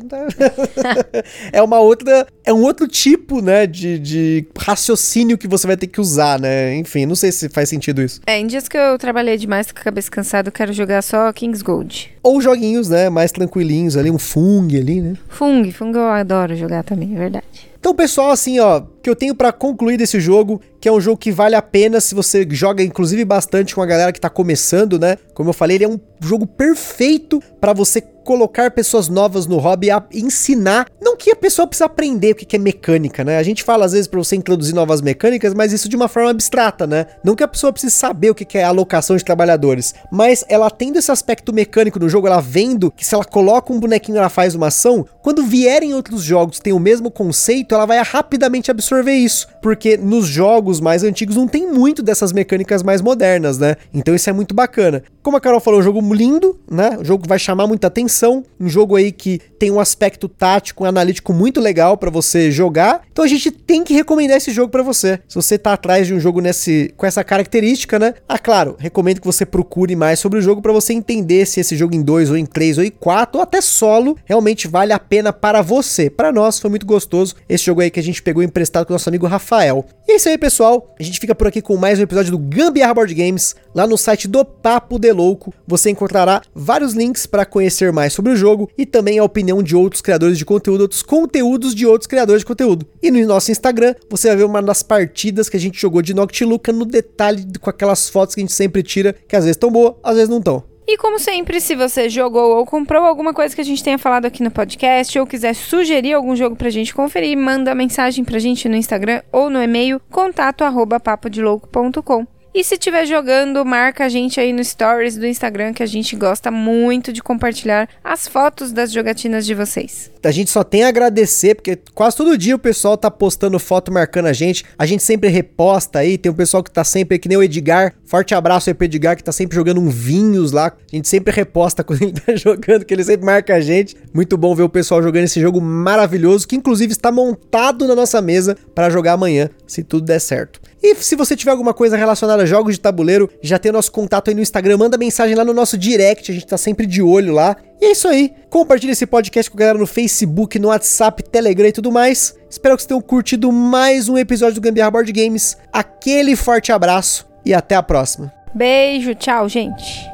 é 1.53 1.63
uma 1.63 1.79
outra. 1.79 2.27
É 2.45 2.53
um 2.53 2.63
outro 2.63 2.89
tipo, 2.89 3.41
né, 3.41 3.67
de, 3.67 3.99
de 3.99 4.47
raciocínio 4.59 5.39
que 5.39 5.47
você 5.47 5.67
vai 5.67 5.77
ter 5.77 5.87
que 5.87 6.01
usar, 6.01 6.41
né? 6.41 6.75
Enfim, 6.77 7.07
não 7.07 7.15
sei 7.15 7.31
se 7.31 7.49
faz 7.49 7.69
sentido 7.69 8.03
isso. 8.03 8.21
É, 8.27 8.39
em 8.39 8.47
dias 8.47 8.69
que 8.69 8.77
eu 8.77 8.99
trabalhei 8.99 9.37
demais 9.37 9.71
com 9.71 9.79
a 9.79 9.83
cabeça 9.83 10.11
cansada, 10.11 10.49
eu 10.49 10.53
quero 10.53 10.73
jogar 10.73 11.03
só 11.03 11.33
King's 11.33 11.63
Gold. 11.63 12.13
Ou 12.23 12.41
joguinhos, 12.41 12.89
né, 12.89 13.09
mais 13.09 13.33
tranquilinhos 13.33 13.97
ali, 13.97 14.11
um 14.11 14.19
Fung 14.19 14.77
ali, 14.77 15.01
né? 15.01 15.15
Fung, 15.29 15.71
Fung 15.71 15.97
eu 15.97 16.09
adoro 16.09 16.57
jogar 16.57 16.83
também, 16.83 17.15
é 17.15 17.19
verdade. 17.19 17.72
Então, 17.83 17.97
pessoal, 17.97 18.31
assim, 18.31 18.61
ó, 18.61 18.81
que 19.03 19.11
eu 19.11 19.17
tenho 19.17 19.35
para 19.35 19.51
concluir 19.51 19.97
desse 19.97 20.21
jogo, 20.21 20.61
que 20.81 20.89
é 20.89 20.93
um 20.93 21.01
jogo 21.01 21.19
que 21.19 21.33
vale 21.33 21.57
a 21.57 21.61
pena 21.61 22.01
se 22.01 22.15
você 22.15 22.47
joga 22.49 22.81
inclusive 22.81 23.25
bastante 23.25 23.75
com 23.75 23.83
a 23.83 23.87
galera 23.87 24.13
que 24.13 24.21
tá 24.21 24.31
começando, 24.31 25.01
né? 25.01 25.17
Como 25.35 25.51
eu 25.51 25.53
falei, 25.53 25.79
ele 25.79 25.85
é 25.87 25.89
um 25.89 25.99
jogo 26.21 26.47
perfeito 26.47 27.43
para 27.61 27.73
você 27.73 28.01
colocar 28.01 28.71
pessoas 28.71 29.09
novas 29.09 29.49
no 29.49 29.59
hobby 29.59 29.89
e 30.13 30.21
ensinar, 30.21 30.87
não 31.01 31.12
que 31.23 31.31
a 31.31 31.37
pessoa 31.37 31.69
precisa 31.69 31.85
aprender 31.85 32.33
o 32.33 32.35
que 32.35 32.57
é 32.57 32.59
mecânica, 32.59 33.23
né? 33.23 33.39
A 33.39 33.45
gente 33.45 33.63
fala 33.63 33.85
às 33.85 33.93
vezes 33.93 34.09
para 34.09 34.19
você 34.19 34.35
introduzir 34.35 34.75
novas 34.75 35.01
mecânicas, 35.01 35.55
mas 35.55 35.73
isso 35.73 35.89
de 35.89 35.95
uma 35.95 36.09
forma 36.09 36.31
abstrata, 36.31 36.85
né? 36.85 37.07
Não 37.23 37.37
que 37.37 37.45
a 37.45 37.49
pessoa 37.49 37.73
precise 37.73 37.95
saber 37.95 38.31
o 38.31 38.35
que 38.35 38.59
é 38.59 38.65
alocação 38.65 39.17
de 39.17 39.25
trabalhadores, 39.25 39.95
mas 40.11 40.45
ela 40.49 40.69
tendo 40.69 40.99
esse 40.99 41.13
aspecto 41.13 41.53
mecânico 41.53 42.01
no 42.01 42.09
jogo, 42.09 42.27
ela 42.27 42.41
vendo 42.41 42.91
que 42.91 43.07
se 43.07 43.15
ela 43.15 43.25
coloca 43.25 43.73
um 43.73 43.79
bonequinho 43.79 44.19
ela 44.19 44.29
faz 44.29 44.57
uma 44.57 44.67
ação, 44.67 45.07
quando 45.23 45.45
vierem 45.45 45.95
outros 45.95 46.25
jogos 46.25 46.59
que 46.59 46.65
têm 46.65 46.73
o 46.73 46.81
mesmo 46.81 47.09
conceito, 47.09 47.73
ela 47.73 47.87
vai 47.87 48.03
rapidamente 48.03 48.73
absorver 48.73 49.15
isso, 49.15 49.47
porque 49.63 49.97
nos 49.97 50.27
jogos 50.27 50.81
mais 50.81 51.05
antigos 51.05 51.37
não 51.37 51.47
tem 51.47 51.71
muito 51.71 52.03
dessas 52.03 52.33
mecânicas 52.33 52.83
mais 52.83 53.01
modernas, 53.01 53.59
né? 53.59 53.77
Então 53.95 54.13
isso 54.13 54.29
é 54.29 54.33
muito 54.33 54.57
bacana. 54.57 55.05
Como 55.23 55.37
a 55.37 55.41
Carol 55.41 55.61
falou, 55.61 55.79
um 55.79 55.85
jogo 55.85 56.13
lindo, 56.13 56.59
né? 56.69 56.99
O 57.01 57.05
jogo 57.05 57.29
vai 57.29 57.39
chamar 57.39 57.69
muita 57.69 57.87
atenção, 57.87 58.43
um 58.59 58.69
jogo 58.69 58.97
aí 58.97 59.13
que 59.13 59.41
tem 59.57 59.71
um 59.71 59.79
aspecto 59.79 60.29
tático, 60.29 60.85
analítico 61.13 61.33
muito 61.33 61.61
legal 61.61 61.97
para 61.97 62.11
você 62.11 62.51
jogar. 62.51 63.03
Então 63.13 63.25
a 63.25 63.29
gente 63.29 63.51
tem 63.51 63.85
que 63.85 63.95
recomendar 63.95 64.37
esse 64.37 64.51
jogo 64.51 64.71
para 64.71 64.83
você. 64.83 65.21
Se 65.29 65.35
você 65.35 65.59
tá 65.59 65.75
atrás 65.75 66.07
de 66.07 66.15
um 66.15 66.21
jogo 66.21 66.41
nesse 66.41 66.93
com 66.97 67.07
essa 67.07 67.23
característica, 67.23 67.99
né? 67.99 68.15
Ah, 68.29 68.39
claro, 68.39 68.77
recomendo 68.79 69.21
que 69.21 69.27
você 69.27 69.45
procure 69.45 69.95
mais 69.95 70.19
sobre 70.19 70.39
o 70.39 70.43
jogo 70.43 70.63
para 70.63 70.73
você 70.73 70.93
entender 70.93 71.47
se 71.47 71.61
esse 71.61 71.77
jogo 71.77 71.95
em 71.95 72.03
2 72.03 72.31
ou 72.31 72.37
em 72.37 72.47
3 72.47 72.79
ou 72.79 72.85
em 72.85 72.91
4 72.91 73.37
ou 73.37 73.43
até 73.43 73.61
solo 73.61 74.17
realmente 74.25 74.67
vale 74.67 74.93
a 74.93 74.99
pena 74.99 75.33
para 75.33 75.61
você. 75.63 76.09
Para 76.09 76.33
nós 76.33 76.59
foi 76.59 76.71
muito 76.71 76.87
gostoso 76.87 77.35
esse 77.49 77.65
jogo 77.65 77.81
aí 77.81 77.91
que 77.91 78.01
a 78.01 78.03
gente 78.03 78.23
pegou 78.23 78.43
emprestado 78.43 78.87
com 78.87 78.93
o 78.93 78.95
nosso 78.95 79.09
amigo 79.09 79.27
Rafael. 79.27 79.85
E 80.09 80.13
é 80.13 80.17
isso 80.17 80.29
aí, 80.29 80.39
pessoal. 80.39 80.95
A 80.99 81.03
gente 81.03 81.21
fica 81.21 81.35
por 81.35 81.47
aqui 81.47 81.61
com 81.61 81.77
mais 81.77 81.99
um 81.99 82.03
episódio 82.03 82.33
do 82.33 82.39
Gambiarra 82.39 82.95
Board 82.95 83.15
Games 83.15 83.55
lá 83.75 83.87
no 83.87 83.97
site 83.97 84.29
do 84.29 84.45
Papo 84.45 84.99
de 84.99 85.13
Louco. 85.13 85.53
Você 85.67 85.91
encontrará 85.91 86.43
vários 86.55 86.95
links 86.95 87.27
para 87.27 87.45
conhecer 87.45 87.93
mais 87.93 88.13
sobre 88.13 88.33
o 88.33 88.37
jogo 88.37 88.71
e 88.77 88.85
também 88.85 89.19
a 89.19 89.25
opinião 89.25 89.63
de 89.63 89.77
outros 89.77 90.03
criadores 90.03 90.39
de 90.39 90.45
conteúdo, 90.45 90.83
outros 90.83 91.02
conteúdos 91.03 91.75
de 91.75 91.87
outros 91.87 92.07
criadores 92.07 92.41
de 92.41 92.47
conteúdo. 92.47 92.87
E 93.03 93.11
no 93.11 93.25
nosso 93.27 93.51
Instagram, 93.51 93.95
você 94.09 94.29
vai 94.29 94.37
ver 94.39 94.45
uma 94.45 94.63
das 94.63 94.83
partidas 94.83 95.49
que 95.49 95.57
a 95.57 95.61
gente 95.61 95.81
jogou 95.81 96.03
de 96.03 96.15
Noctiluca 96.15 96.73
no 96.73 96.85
detalhe 96.85 97.45
com 97.61 97.71
aquelas 97.71 98.09
fotos 98.09 98.35
que 98.35 98.41
a 98.41 98.45
gente 98.45 98.53
sempre 98.53 98.83
tira, 98.83 99.13
que 99.13 99.37
às 99.37 99.45
vezes 99.45 99.57
estão 99.57 99.71
boas, 99.71 99.95
às 100.03 100.15
vezes 100.15 100.29
não 100.29 100.39
estão. 100.39 100.65
E 100.87 100.97
como 100.97 101.19
sempre, 101.19 101.61
se 101.61 101.77
você 101.77 102.09
jogou 102.09 102.57
ou 102.57 102.67
comprou 102.67 103.05
alguma 103.05 103.33
coisa 103.33 103.55
que 103.55 103.61
a 103.61 103.65
gente 103.65 103.83
tenha 103.83 103.99
falado 103.99 104.27
aqui 104.27 104.43
no 104.43 104.51
podcast 104.51 105.17
ou 105.19 105.27
quiser 105.27 105.55
sugerir 105.55 106.13
algum 106.13 106.35
jogo 106.35 106.57
pra 106.57 106.71
gente 106.71 106.93
conferir, 106.93 107.37
manda 107.39 107.75
mensagem 107.75 108.25
pra 108.25 108.39
gente 108.39 108.69
no 108.69 108.75
Instagram 108.75 109.23
ou 109.31 109.49
no 109.49 109.63
e-mail 109.63 110.01
contato 110.11 110.65
arroba 110.65 110.99
papodelouco.com. 110.99 112.27
E 112.55 112.63
se 112.63 112.75
estiver 112.75 113.07
jogando, 113.07 113.65
marca 113.65 114.05
a 114.05 114.11
gente 114.11 114.39
aí 114.39 114.53
no 114.53 114.63
stories 114.63 115.17
do 115.17 115.27
Instagram 115.27 115.73
que 115.73 115.83
a 115.83 115.87
gente 115.87 116.15
gosta 116.15 116.51
muito 116.51 117.11
de 117.11 117.23
compartilhar 117.23 117.89
as 118.05 118.29
fotos 118.29 118.73
das 118.73 118.93
jogatinas 118.93 119.47
de 119.47 119.55
vocês. 119.55 120.11
A 120.23 120.31
gente 120.31 120.51
só 120.51 120.63
tem 120.63 120.85
a 120.85 120.89
agradecer, 120.89 121.55
porque 121.55 121.79
quase 121.95 122.15
todo 122.15 122.37
dia 122.37 122.55
o 122.55 122.59
pessoal 122.59 122.97
tá 122.97 123.11
postando 123.11 123.59
foto 123.59 123.91
marcando 123.91 124.27
a 124.27 124.35
gente. 124.35 124.65
A 124.79 124.85
gente 124.85 125.03
sempre 125.03 125.31
reposta 125.31 126.01
aí, 126.01 126.19
tem 126.19 126.31
um 126.31 126.35
pessoal 126.35 126.63
que 126.63 126.71
tá 126.71 126.85
sempre, 126.85 127.19
que 127.19 127.27
nem 127.27 127.39
o 127.39 127.43
Edgar. 127.43 127.95
Forte 128.05 128.35
abraço 128.35 128.69
aí 128.69 128.75
pro 128.75 128.85
Edgar, 128.85 129.17
que 129.17 129.25
tá 129.25 129.33
sempre 129.33 129.57
jogando 129.57 129.81
um 129.81 129.89
vinhos 129.89 130.53
lá. 130.53 130.67
A 130.93 130.97
gente 130.97 131.09
sempre 131.09 131.33
reposta 131.35 131.83
quando 131.83 132.03
ele 132.03 132.13
tá 132.13 132.37
jogando, 132.37 132.85
que 132.85 132.93
ele 132.93 133.03
sempre 133.03 133.25
marca 133.25 133.55
a 133.55 133.61
gente. 133.61 133.97
Muito 134.13 134.37
bom 134.37 134.55
ver 134.55 134.63
o 134.63 134.69
pessoal 134.69 135.03
jogando 135.03 135.25
esse 135.25 135.41
jogo 135.41 135.59
maravilhoso, 135.59 136.47
que 136.47 136.55
inclusive 136.55 136.93
está 136.93 137.11
montado 137.11 137.89
na 137.89 137.95
nossa 137.95 138.21
mesa 138.21 138.57
para 138.75 138.91
jogar 138.91 139.15
amanhã, 139.15 139.49
se 139.73 139.83
tudo 139.83 140.05
der 140.05 140.21
certo. 140.21 140.61
E 140.83 140.95
se 140.97 141.17
você 141.17 141.35
tiver 141.35 141.51
alguma 141.51 141.73
coisa 141.73 141.97
relacionada 141.97 142.43
a 142.43 142.47
jogos 142.47 142.75
de 142.75 142.81
tabuleiro, 142.81 143.31
já 143.41 143.59
tem 143.59 143.71
o 143.71 143.73
nosso 143.73 143.91
contato 143.91 144.29
aí 144.29 144.35
no 144.35 144.43
Instagram, 144.43 144.77
manda 144.77 144.99
mensagem 144.99 145.35
lá 145.35 145.45
no 145.45 145.55
nosso 145.55 145.79
direct, 145.79 146.31
a 146.31 146.35
gente 146.35 146.47
tá 146.47 146.59
sempre 146.59 146.87
de 146.87 147.01
olho 147.01 147.33
lá. 147.33 147.57
E 147.81 147.87
é 147.87 147.93
isso 147.93 148.07
aí. 148.07 148.33
Compartilhe 148.51 148.93
esse 148.93 149.07
podcast 149.07 149.51
com 149.51 149.57
a 149.57 149.61
galera 149.61 149.79
no 149.79 149.87
Facebook, 149.87 150.59
no 150.59 150.69
WhatsApp, 150.69 151.23
Telegram 151.23 151.69
e 151.69 151.73
tudo 151.73 151.91
mais. 151.91 152.35
Espero 152.51 152.77
que 152.77 152.83
vocês 152.83 152.89
tenham 152.89 153.01
curtido 153.01 153.51
mais 153.51 154.09
um 154.09 154.19
episódio 154.19 154.57
do 154.57 154.61
Gambiarra 154.61 154.91
Board 154.91 155.11
Games. 155.11 155.57
Aquele 155.73 156.37
forte 156.37 156.71
abraço 156.71 157.27
e 157.45 157.55
até 157.55 157.75
a 157.75 157.83
próxima. 157.83 158.33
Beijo, 158.55 159.15
tchau, 159.15 159.49
gente. 159.49 160.12